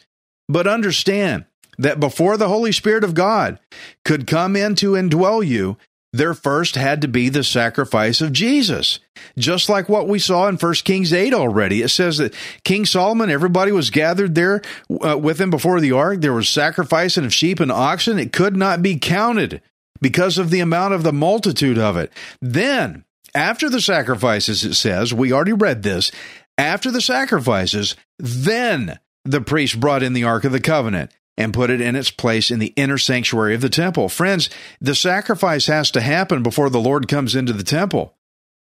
But 0.50 0.68
understand 0.68 1.46
that 1.78 2.00
before 2.00 2.38
the 2.38 2.50
Holy 2.50 2.72
Spirit 2.72 3.04
of 3.04 3.14
God 3.14 3.60
could 4.06 4.28
come 4.28 4.56
in 4.56 4.76
to 4.76 4.92
indwell 4.92 5.46
you, 5.46 5.78
there 6.14 6.36
first 6.36 6.76
had 6.76 7.02
to 7.02 7.08
be 7.08 7.28
the 7.28 7.44
sacrifice 7.44 8.22
of 8.22 8.32
Jesus. 8.32 9.00
Just 9.38 9.68
like 9.68 9.90
what 9.90 10.08
we 10.08 10.20
saw 10.20 10.48
in 10.48 10.58
1 10.58 10.74
Kings 10.86 11.12
8 11.12 11.34
already. 11.34 11.82
It 11.82 11.90
says 11.90 12.20
that 12.20 12.36
King 12.64 12.86
Solomon, 12.86 13.32
everybody 13.32 13.72
was 13.72 13.90
gathered 13.90 14.36
there 14.36 14.62
uh, 15.04 15.18
with 15.18 15.42
him 15.42 15.50
before 15.50 15.80
the 15.80 15.92
ark. 15.92 16.22
There 16.22 16.34
was 16.34 16.48
sacrificing 16.48 17.26
of 17.26 17.34
sheep 17.34 17.60
and 17.60 17.72
oxen. 17.72 18.20
It 18.20 18.32
could 18.32 18.56
not 18.56 18.84
be 18.84 19.00
counted 19.00 19.62
because 20.02 20.38
of 20.38 20.52
the 20.52 20.60
amount 20.60 20.94
of 20.94 21.04
the 21.04 21.14
multitude 21.14 21.80
of 21.80 21.98
it. 21.98 22.12
Then 22.42 23.06
after 23.34 23.70
the 23.70 23.82
sacrifices, 23.82 24.64
it 24.64 24.76
says, 24.76 25.14
we 25.14 25.34
already 25.34 25.54
read 25.54 25.82
this, 25.82 26.12
after 26.58 26.92
the 26.92 27.02
sacrifices, 27.02 27.96
then 28.20 29.00
the 29.26 29.42
priest 29.42 29.80
brought 29.80 30.04
in 30.04 30.14
the 30.14 30.26
Ark 30.26 30.44
of 30.44 30.52
the 30.52 30.60
Covenant 30.60 31.12
and 31.38 31.54
put 31.54 31.70
it 31.70 31.82
in 31.82 31.96
its 31.96 32.12
place 32.12 32.52
in 32.52 32.60
the 32.60 32.74
inner 32.76 32.98
sanctuary 32.98 33.56
of 33.56 33.62
the 33.62 33.70
temple. 33.70 34.10
Friends, 34.10 34.50
the 34.80 34.96
sacrifice 34.96 35.66
has 35.68 35.90
to 35.92 36.02
happen 36.02 36.44
before 36.44 36.70
the 36.70 36.82
Lord 36.82 37.08
comes 37.08 37.36
into 37.36 37.54
the 37.54 37.64
temple. 37.64 38.16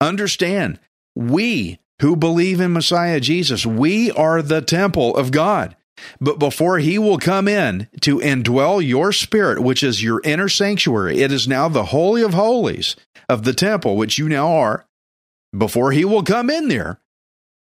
Understand, 0.00 0.78
we 1.14 1.78
who 2.00 2.16
believe 2.16 2.60
in 2.60 2.72
Messiah 2.72 3.20
Jesus, 3.20 3.66
we 3.66 4.10
are 4.12 4.42
the 4.42 4.60
temple 4.60 5.16
of 5.16 5.30
God. 5.30 5.76
But 6.20 6.38
before 6.38 6.78
he 6.78 6.96
will 6.96 7.18
come 7.18 7.48
in 7.48 7.88
to 8.02 8.18
indwell 8.18 8.84
your 8.84 9.12
spirit, 9.12 9.60
which 9.60 9.82
is 9.82 10.02
your 10.02 10.20
inner 10.22 10.48
sanctuary, 10.48 11.20
it 11.20 11.32
is 11.32 11.48
now 11.48 11.68
the 11.68 11.86
Holy 11.86 12.22
of 12.22 12.34
Holies 12.34 12.94
of 13.28 13.42
the 13.42 13.52
temple, 13.52 13.96
which 13.96 14.16
you 14.16 14.28
now 14.28 14.48
are, 14.48 14.86
before 15.56 15.92
he 15.92 16.04
will 16.04 16.22
come 16.22 16.50
in 16.50 16.68
there, 16.68 17.00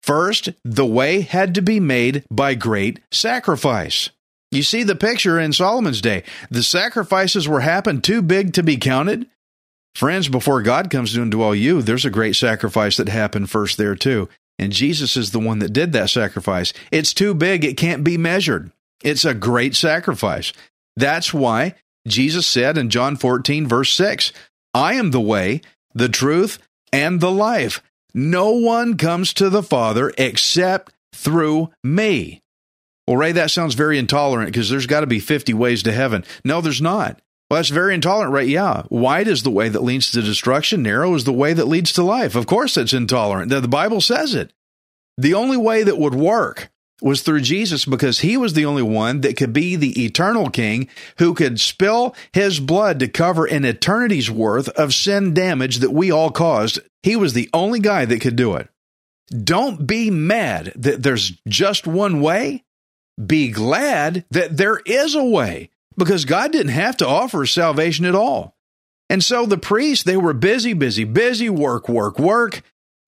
first, 0.03 0.49
the 0.65 0.87
way 0.87 1.21
had 1.21 1.55
to 1.55 1.63
be 1.63 1.79
made 1.79 2.25
by 2.31 2.55
great 2.55 3.01
sacrifice. 3.13 4.11
You 4.55 4.63
see 4.63 4.83
the 4.83 4.95
picture 4.95 5.39
in 5.41 5.53
Solomon's 5.53 6.01
day. 6.01 6.23
The 6.51 6.63
sacrifices 6.63 7.49
were 7.49 7.61
happened 7.61 8.05
too 8.05 8.23
big 8.23 8.53
to 8.55 8.63
be 8.63 8.77
counted. 8.77 9.27
Friends, 9.95 10.29
before 10.29 10.63
God 10.63 10.91
comes 10.91 11.15
to 11.15 11.21
indwell 11.21 11.59
you, 11.59 11.83
there's 11.83 12.05
a 12.05 12.11
great 12.11 12.37
sacrifice 12.37 12.97
that 12.97 13.09
happened 13.09 13.51
first 13.51 13.79
there 13.79 13.95
too. 13.95 14.29
And 14.59 14.73
Jesus 14.73 15.17
is 15.17 15.31
the 15.33 15.41
one 15.41 15.59
that 15.59 15.73
did 15.73 15.93
that 15.93 16.11
sacrifice. 16.11 16.73
It's 16.91 17.13
too 17.13 17.35
big, 17.35 17.65
it 17.65 17.77
can't 17.77 18.05
be 18.05 18.17
measured. 18.17 18.71
It's 19.03 19.25
a 19.25 19.35
great 19.35 19.75
sacrifice. 19.75 20.53
That's 20.97 21.35
why 21.35 21.75
Jesus 22.07 22.47
said 22.47 22.79
in 22.79 22.91
John 22.91 23.17
14, 23.17 23.67
verse 23.67 23.93
6, 23.93 24.33
I 24.73 24.95
am 24.95 25.11
the 25.11 25.21
way, 25.21 25.63
the 25.95 26.09
truth, 26.09 26.59
and 26.93 27.21
the 27.21 27.31
life. 27.31 27.83
No 28.15 28.53
one 28.53 28.97
comes 28.97 29.33
to 29.35 29.51
the 29.51 29.63
Father 29.63 30.13
except 30.17 30.93
through 31.13 31.71
me. 31.83 32.44
Well, 33.07 33.17
Ray, 33.17 33.33
that 33.33 33.51
sounds 33.51 33.75
very 33.75 33.99
intolerant 33.99 34.49
because 34.49 34.71
there's 34.71 34.87
got 34.87 35.01
to 35.01 35.07
be 35.07 35.21
50 35.21 35.53
ways 35.55 35.83
to 35.83 35.93
heaven. 35.93 36.25
No, 36.45 36.61
there's 36.61 36.81
not. 36.81 37.21
Well, 37.51 37.59
that's 37.59 37.69
very 37.69 37.95
intolerant, 37.95 38.33
right? 38.33 38.49
Yeah. 38.49 38.85
Wide 38.89 39.29
is 39.29 39.43
the 39.43 39.51
way 39.51 39.69
that 39.69 39.83
leads 39.83 40.11
to 40.13 40.23
destruction, 40.23 40.83
narrow 40.83 41.15
is 41.15 41.25
the 41.25 41.33
way 41.33 41.53
that 41.53 41.69
leads 41.69 41.93
to 41.95 42.03
life. 42.03 42.35
Of 42.35 42.47
course, 42.47 42.75
that's 42.75 42.95
intolerant. 42.95 43.51
The 43.51 43.69
Bible 43.69 44.01
says 44.01 44.35
it. 44.35 44.53
The 45.19 45.35
only 45.35 45.59
way 45.59 45.83
that 45.83 45.99
would 45.99 46.15
work 46.15 46.71
was 47.03 47.21
through 47.21 47.43
Jesus 47.43 47.85
because 47.85 48.21
he 48.21 48.39
was 48.39 48.55
the 48.55 48.65
only 48.65 48.83
one 48.83 49.21
that 49.21 49.37
could 49.37 49.53
be 49.53 49.77
the 49.77 50.05
eternal 50.05 50.49
king 50.49 50.89
who 51.19 51.35
could 51.35 51.61
spill 51.61 52.17
his 52.33 52.59
blood 52.61 52.99
to 53.01 53.09
cover 53.09 53.45
an 53.45 53.65
eternity's 53.65 54.31
worth 54.31 54.71
of 54.71 54.95
sin 54.95 55.35
damage 55.35 55.79
that 55.79 55.93
we 55.93 56.11
all 56.11 56.31
caused. 56.31 56.81
He 57.03 57.15
was 57.15 57.35
the 57.35 57.51
only 57.53 57.81
guy 57.81 58.07
that 58.07 58.23
could 58.23 58.37
do 58.37 58.55
it. 58.55 58.69
Don't 59.29 59.87
be 59.87 60.11
mad 60.11 60.73
that 60.77 61.03
there's 61.03 61.33
just 61.47 61.87
one 61.87 62.23
way. 62.23 62.65
Be 63.25 63.49
glad 63.49 64.25
that 64.31 64.57
there 64.57 64.81
is 64.85 65.15
a 65.15 65.25
way 65.25 65.71
because 65.97 66.25
God 66.25 66.53
didn't 66.53 66.73
have 66.73 66.97
to 66.99 67.07
offer 67.07 67.47
salvation 67.47 68.05
at 68.05 68.15
all. 68.15 68.57
And 69.09 69.23
so 69.23 69.47
the 69.47 69.59
priests, 69.59 70.05
they 70.05 70.17
were 70.17 70.33
busy, 70.33 70.73
busy, 70.73 71.05
busy, 71.05 71.49
work, 71.49 71.89
work, 71.89 72.19
work, 72.19 72.63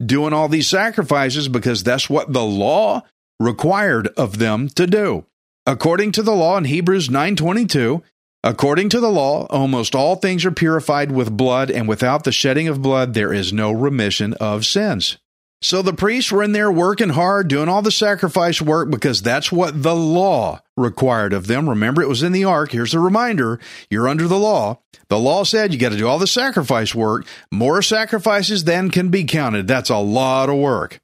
doing 0.04 0.32
all 0.32 0.48
these 0.48 0.68
sacrifices 0.68 1.48
because 1.48 1.82
that's 1.82 2.10
what 2.10 2.32
the 2.32 2.44
law 2.44 3.02
required 3.40 4.08
of 4.16 4.38
them 4.38 4.68
to 4.70 4.86
do. 4.86 5.24
According 5.66 6.12
to 6.12 6.22
the 6.22 6.34
law 6.34 6.56
in 6.58 6.64
Hebrews 6.64 7.08
9:22, 7.08 8.02
according 8.44 8.88
to 8.90 9.00
the 9.00 9.10
law, 9.10 9.46
almost 9.46 9.94
all 9.94 10.16
things 10.16 10.44
are 10.44 10.52
purified 10.52 11.10
with 11.10 11.36
blood 11.36 11.70
and 11.70 11.88
without 11.88 12.24
the 12.24 12.32
shedding 12.32 12.68
of 12.68 12.82
blood 12.82 13.14
there 13.14 13.32
is 13.32 13.52
no 13.52 13.72
remission 13.72 14.34
of 14.34 14.64
sins. 14.64 15.18
So 15.62 15.82
the 15.82 15.94
priests 15.94 16.30
were 16.30 16.42
in 16.42 16.52
there 16.52 16.70
working 16.70 17.10
hard, 17.10 17.48
doing 17.48 17.68
all 17.68 17.82
the 17.82 17.90
sacrifice 17.90 18.60
work 18.60 18.90
because 18.90 19.22
that's 19.22 19.50
what 19.50 19.82
the 19.82 19.96
law 19.96 20.60
required 20.76 21.32
of 21.32 21.46
them. 21.46 21.68
Remember, 21.68 22.02
it 22.02 22.08
was 22.08 22.22
in 22.22 22.32
the 22.32 22.44
ark. 22.44 22.72
Here's 22.72 22.94
a 22.94 23.00
reminder 23.00 23.58
you're 23.90 24.08
under 24.08 24.28
the 24.28 24.38
law. 24.38 24.80
The 25.08 25.18
law 25.18 25.44
said 25.44 25.72
you 25.72 25.78
got 25.78 25.92
to 25.92 25.98
do 25.98 26.06
all 26.06 26.18
the 26.18 26.26
sacrifice 26.26 26.94
work. 26.94 27.26
More 27.50 27.80
sacrifices 27.80 28.64
than 28.64 28.90
can 28.90 29.08
be 29.08 29.24
counted. 29.24 29.66
That's 29.66 29.90
a 29.90 29.98
lot 29.98 30.50
of 30.50 30.56
work 30.56 31.00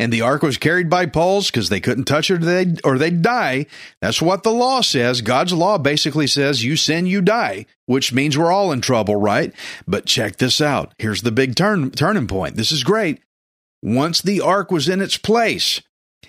and 0.00 0.10
the 0.10 0.22
ark 0.22 0.42
was 0.42 0.56
carried 0.56 0.88
by 0.88 1.04
poles 1.04 1.50
because 1.50 1.68
they 1.68 1.78
couldn't 1.78 2.04
touch 2.04 2.30
it 2.30 2.42
or 2.42 2.44
they'd, 2.46 2.80
or 2.86 2.96
they'd 2.96 3.20
die. 3.20 3.66
That's 4.00 4.22
what 4.22 4.42
the 4.42 4.50
law 4.50 4.80
says. 4.80 5.20
God's 5.20 5.52
law 5.52 5.76
basically 5.76 6.26
says 6.26 6.64
you 6.64 6.76
sin, 6.76 7.04
you 7.04 7.20
die, 7.20 7.66
which 7.84 8.10
means 8.10 8.38
we're 8.38 8.50
all 8.50 8.72
in 8.72 8.80
trouble, 8.80 9.16
right? 9.16 9.52
But 9.86 10.06
check 10.06 10.36
this 10.36 10.62
out. 10.62 10.94
Here's 10.98 11.20
the 11.20 11.30
big 11.30 11.54
turn, 11.54 11.90
turning 11.90 12.28
point. 12.28 12.56
This 12.56 12.72
is 12.72 12.82
great. 12.82 13.20
Once 13.82 14.20
the 14.20 14.40
ark 14.40 14.70
was 14.70 14.88
in 14.88 15.00
its 15.00 15.16
place, 15.16 15.80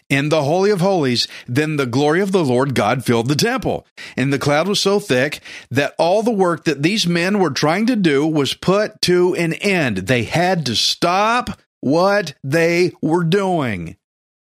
in 0.09 0.27
the 0.27 0.43
Holy 0.43 0.71
of 0.71 0.81
Holies, 0.81 1.27
then 1.47 1.77
the 1.77 1.85
glory 1.85 2.21
of 2.21 2.33
the 2.33 2.43
Lord 2.43 2.75
God 2.75 3.05
filled 3.05 3.29
the 3.29 3.35
temple. 3.35 3.87
And 4.17 4.31
the 4.31 4.39
cloud 4.39 4.67
was 4.67 4.79
so 4.79 4.99
thick 4.99 5.39
that 5.71 5.95
all 5.97 6.21
the 6.21 6.31
work 6.31 6.65
that 6.65 6.83
these 6.83 7.07
men 7.07 7.39
were 7.39 7.49
trying 7.49 7.85
to 7.87 7.95
do 7.95 8.27
was 8.27 8.53
put 8.53 9.01
to 9.03 9.33
an 9.35 9.53
end. 9.53 9.97
They 9.97 10.23
had 10.23 10.65
to 10.65 10.75
stop 10.75 11.61
what 11.79 12.35
they 12.43 12.91
were 13.01 13.23
doing 13.23 13.95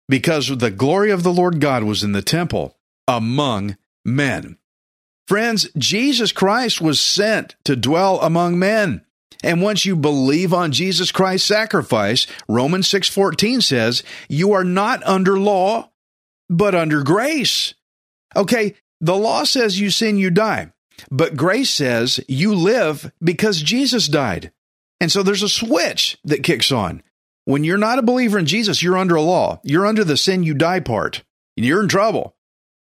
because 0.08 0.48
the 0.48 0.72
glory 0.72 1.12
of 1.12 1.24
the 1.24 1.34
Lord 1.34 1.60
God 1.60 1.84
was 1.84 2.04
in 2.04 2.14
the 2.14 2.22
temple 2.22 2.78
among 3.08 3.78
men. 4.06 4.58
Friends, 5.28 5.70
Jesus 5.78 6.32
Christ 6.32 6.82
was 6.82 7.00
sent 7.00 7.56
to 7.66 7.76
dwell 7.76 8.20
among 8.22 8.58
men. 8.58 9.06
And 9.44 9.62
once 9.62 9.86
you 9.86 9.96
believe 9.96 10.54
on 10.54 10.72
Jesus 10.72 11.12
Christ's 11.12 11.48
sacrifice, 11.48 12.28
Romans 12.48 12.88
6:14 12.90 13.64
says, 13.64 14.04
you 14.28 14.54
are 14.54 14.66
not 14.66 15.02
under 15.04 15.40
law, 15.40 15.92
but 16.50 16.76
under 16.76 17.04
grace. 17.04 17.74
Okay, 18.36 18.76
the 19.00 19.16
law 19.16 19.44
says 19.44 19.80
you 19.80 19.90
sin, 19.90 20.18
you 20.18 20.30
die. 20.30 20.72
But 21.10 21.38
grace 21.38 21.70
says 21.70 22.20
you 22.28 22.54
live 22.54 23.12
because 23.24 23.62
Jesus 23.62 24.08
died. 24.08 24.52
And 25.00 25.12
so 25.12 25.24
there's 25.24 25.44
a 25.44 25.50
switch 25.50 26.18
that 26.26 26.44
kicks 26.44 26.72
on. 26.72 27.02
When 27.46 27.64
you're 27.64 27.78
not 27.78 28.00
a 28.00 28.04
believer 28.04 28.38
in 28.38 28.46
Jesus, 28.46 28.84
you're 28.84 28.98
under 28.98 29.16
a 29.16 29.22
law. 29.22 29.62
You're 29.64 29.88
under 29.88 30.04
the 30.04 30.18
sin 30.18 30.44
you 30.44 30.54
die 30.54 30.82
part. 30.82 31.24
You're 31.56 31.82
in 31.82 31.88
trouble. 31.88 32.36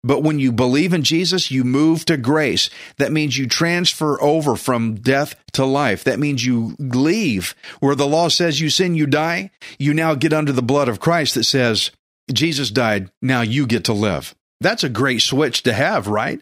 But 0.03 0.23
when 0.23 0.39
you 0.39 0.51
believe 0.51 0.95
in 0.95 1.03
Jesus, 1.03 1.51
you 1.51 1.63
move 1.63 2.05
to 2.07 2.17
grace. 2.17 2.71
That 2.97 3.13
means 3.13 3.37
you 3.37 3.47
transfer 3.47 4.21
over 4.23 4.57
from 4.57 4.95
death 4.95 5.35
to 5.53 5.65
life. 5.65 6.05
That 6.05 6.19
means 6.19 6.45
you 6.45 6.75
leave 6.79 7.55
where 7.81 7.95
the 7.95 8.07
law 8.07 8.29
says 8.29 8.61
you 8.61 8.71
sin, 8.71 8.95
you 8.95 9.07
die. 9.07 9.51
You 9.79 9.93
now 9.93 10.15
get 10.15 10.33
under 10.33 10.53
the 10.53 10.63
blood 10.63 10.89
of 10.89 11.01
Christ 11.01 11.35
that 11.35 11.45
says, 11.45 11.91
Jesus 12.33 12.71
died, 12.71 13.11
now 13.21 13.43
you 13.43 13.67
get 13.67 13.85
to 13.85 13.93
live. 13.93 14.35
That's 14.61 14.85
a 14.85 14.89
great 14.89 15.21
switch 15.21 15.63
to 15.65 15.73
have, 15.73 16.07
right? 16.07 16.41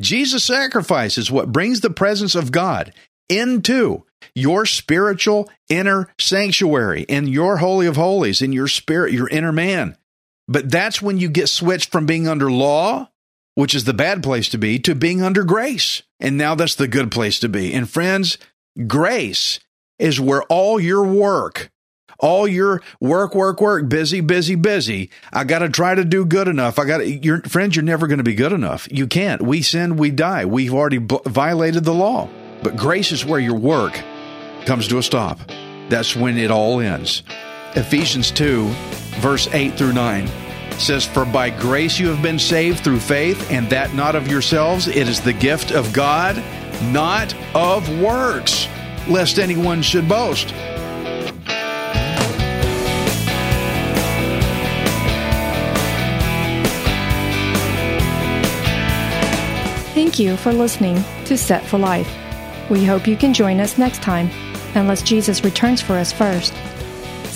Jesus' 0.00 0.44
sacrifice 0.44 1.16
is 1.18 1.30
what 1.30 1.52
brings 1.52 1.80
the 1.80 1.90
presence 1.90 2.34
of 2.34 2.52
God 2.52 2.92
into 3.28 4.04
your 4.34 4.66
spiritual 4.66 5.50
inner 5.68 6.08
sanctuary 6.18 7.02
in 7.02 7.26
your 7.26 7.56
holy 7.56 7.86
of 7.86 7.96
holies 7.96 8.42
in 8.42 8.52
your 8.52 8.68
spirit 8.68 9.12
your 9.12 9.28
inner 9.28 9.52
man 9.52 9.96
but 10.48 10.70
that's 10.70 11.02
when 11.02 11.18
you 11.18 11.28
get 11.28 11.48
switched 11.48 11.90
from 11.90 12.06
being 12.06 12.28
under 12.28 12.50
law 12.50 13.10
which 13.54 13.74
is 13.74 13.84
the 13.84 13.94
bad 13.94 14.22
place 14.22 14.48
to 14.48 14.58
be 14.58 14.78
to 14.78 14.94
being 14.94 15.22
under 15.22 15.44
grace 15.44 16.02
and 16.20 16.36
now 16.36 16.54
that's 16.54 16.74
the 16.74 16.88
good 16.88 17.10
place 17.10 17.38
to 17.38 17.48
be 17.48 17.72
and 17.72 17.90
friends 17.90 18.38
grace 18.86 19.60
is 19.98 20.20
where 20.20 20.42
all 20.44 20.78
your 20.78 21.04
work 21.04 21.70
all 22.18 22.46
your 22.46 22.82
work, 23.00 23.34
work, 23.34 23.60
work, 23.60 23.88
busy, 23.88 24.20
busy, 24.20 24.54
busy. 24.54 25.10
I 25.32 25.44
got 25.44 25.60
to 25.60 25.68
try 25.68 25.94
to 25.94 26.04
do 26.04 26.24
good 26.24 26.48
enough. 26.48 26.78
I 26.78 26.84
got 26.84 27.06
your 27.06 27.42
friends, 27.42 27.76
you're 27.76 27.84
never 27.84 28.06
going 28.06 28.18
to 28.18 28.24
be 28.24 28.34
good 28.34 28.52
enough. 28.52 28.88
You 28.90 29.06
can't. 29.06 29.42
We 29.42 29.62
sin, 29.62 29.96
we 29.96 30.10
die. 30.10 30.44
We've 30.44 30.74
already 30.74 30.98
b- 30.98 31.20
violated 31.26 31.84
the 31.84 31.94
law. 31.94 32.28
But 32.62 32.76
grace 32.76 33.12
is 33.12 33.24
where 33.24 33.40
your 33.40 33.58
work 33.58 34.00
comes 34.64 34.88
to 34.88 34.98
a 34.98 35.02
stop. 35.02 35.40
That's 35.88 36.16
when 36.16 36.36
it 36.38 36.50
all 36.50 36.80
ends. 36.80 37.22
Ephesians 37.76 38.30
2, 38.30 38.66
verse 39.20 39.48
8 39.52 39.74
through 39.74 39.92
9 39.92 40.26
says, 40.78 41.04
For 41.04 41.26
by 41.26 41.50
grace 41.50 41.98
you 41.98 42.08
have 42.08 42.22
been 42.22 42.38
saved 42.38 42.80
through 42.80 43.00
faith, 43.00 43.50
and 43.50 43.68
that 43.68 43.94
not 43.94 44.16
of 44.16 44.28
yourselves. 44.28 44.88
It 44.88 45.08
is 45.08 45.20
the 45.20 45.34
gift 45.34 45.72
of 45.72 45.92
God, 45.92 46.42
not 46.84 47.34
of 47.54 47.86
works, 48.00 48.66
lest 49.08 49.38
anyone 49.38 49.82
should 49.82 50.08
boast. 50.08 50.54
Thank 59.92 60.18
you 60.18 60.36
for 60.38 60.52
listening 60.52 61.02
to 61.26 61.36
Set 61.36 61.62
for 61.66 61.76
Life. 61.78 62.10
We 62.70 62.86
hope 62.86 63.06
you 63.06 63.16
can 63.16 63.34
join 63.34 63.60
us 63.60 63.76
next 63.76 64.02
time, 64.02 64.30
unless 64.74 65.02
Jesus 65.02 65.44
returns 65.44 65.82
for 65.82 65.94
us 65.94 66.10
first. 66.10 66.54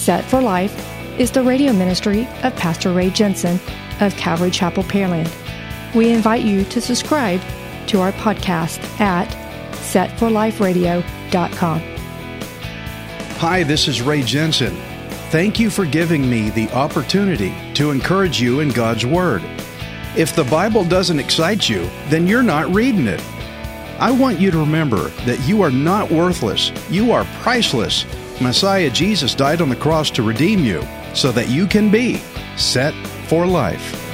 Set 0.01 0.25
for 0.25 0.41
Life 0.41 0.75
is 1.21 1.31
the 1.31 1.43
radio 1.43 1.75
ministry 1.75 2.27
of 2.43 2.57
Pastor 2.57 2.91
Ray 2.91 3.11
Jensen 3.11 3.61
of 4.01 4.17
Calvary 4.17 4.51
Chapel, 4.51 4.83
Pearland. 4.83 5.31
We 5.95 6.09
invite 6.09 6.43
you 6.43 6.65
to 6.65 6.81
subscribe 6.81 7.43
to 7.89 8.01
our 8.01 8.13
podcast 8.13 8.83
at 8.99 9.29
setforliferadio.com. 9.73 11.81
Hi, 13.41 13.63
this 13.63 13.89
is 13.89 14.01
Ray 14.01 14.23
Jensen. 14.23 14.75
Thank 15.29 15.61
you 15.61 15.69
for 15.69 15.85
giving 15.85 16.31
me 16.31 16.49
the 16.49 16.71
opportunity 16.71 17.55
to 17.75 17.91
encourage 17.91 18.41
you 18.41 18.61
in 18.61 18.71
God's 18.71 19.05
Word. 19.05 19.43
If 20.17 20.35
the 20.35 20.45
Bible 20.45 20.87
doesn't 20.87 21.21
excite 21.21 21.69
you, 21.69 21.91
then 22.09 22.27
you're 22.27 22.43
not 22.43 22.75
reading 22.75 23.07
it. 23.07 23.23
I 23.99 24.13
want 24.13 24.41
you 24.41 24.51
to 24.51 24.59
remember 24.59 25.09
that 25.27 25.47
you 25.47 25.61
are 25.61 25.71
not 25.71 26.11
worthless. 26.11 26.73
You 26.89 27.13
are 27.13 27.27
priceless. 27.43 28.07
Messiah 28.41 28.91
Jesus 28.91 29.35
died 29.35 29.61
on 29.61 29.69
the 29.69 29.77
cross 29.77 30.11
to 30.13 30.23
redeem 30.23 30.61
you 30.61 30.83
so 31.15 31.31
that 31.33 31.49
you 31.49 31.67
can 31.67 31.91
be 31.91 32.17
set 32.57 32.95
for 33.29 33.47
life. 33.47 34.11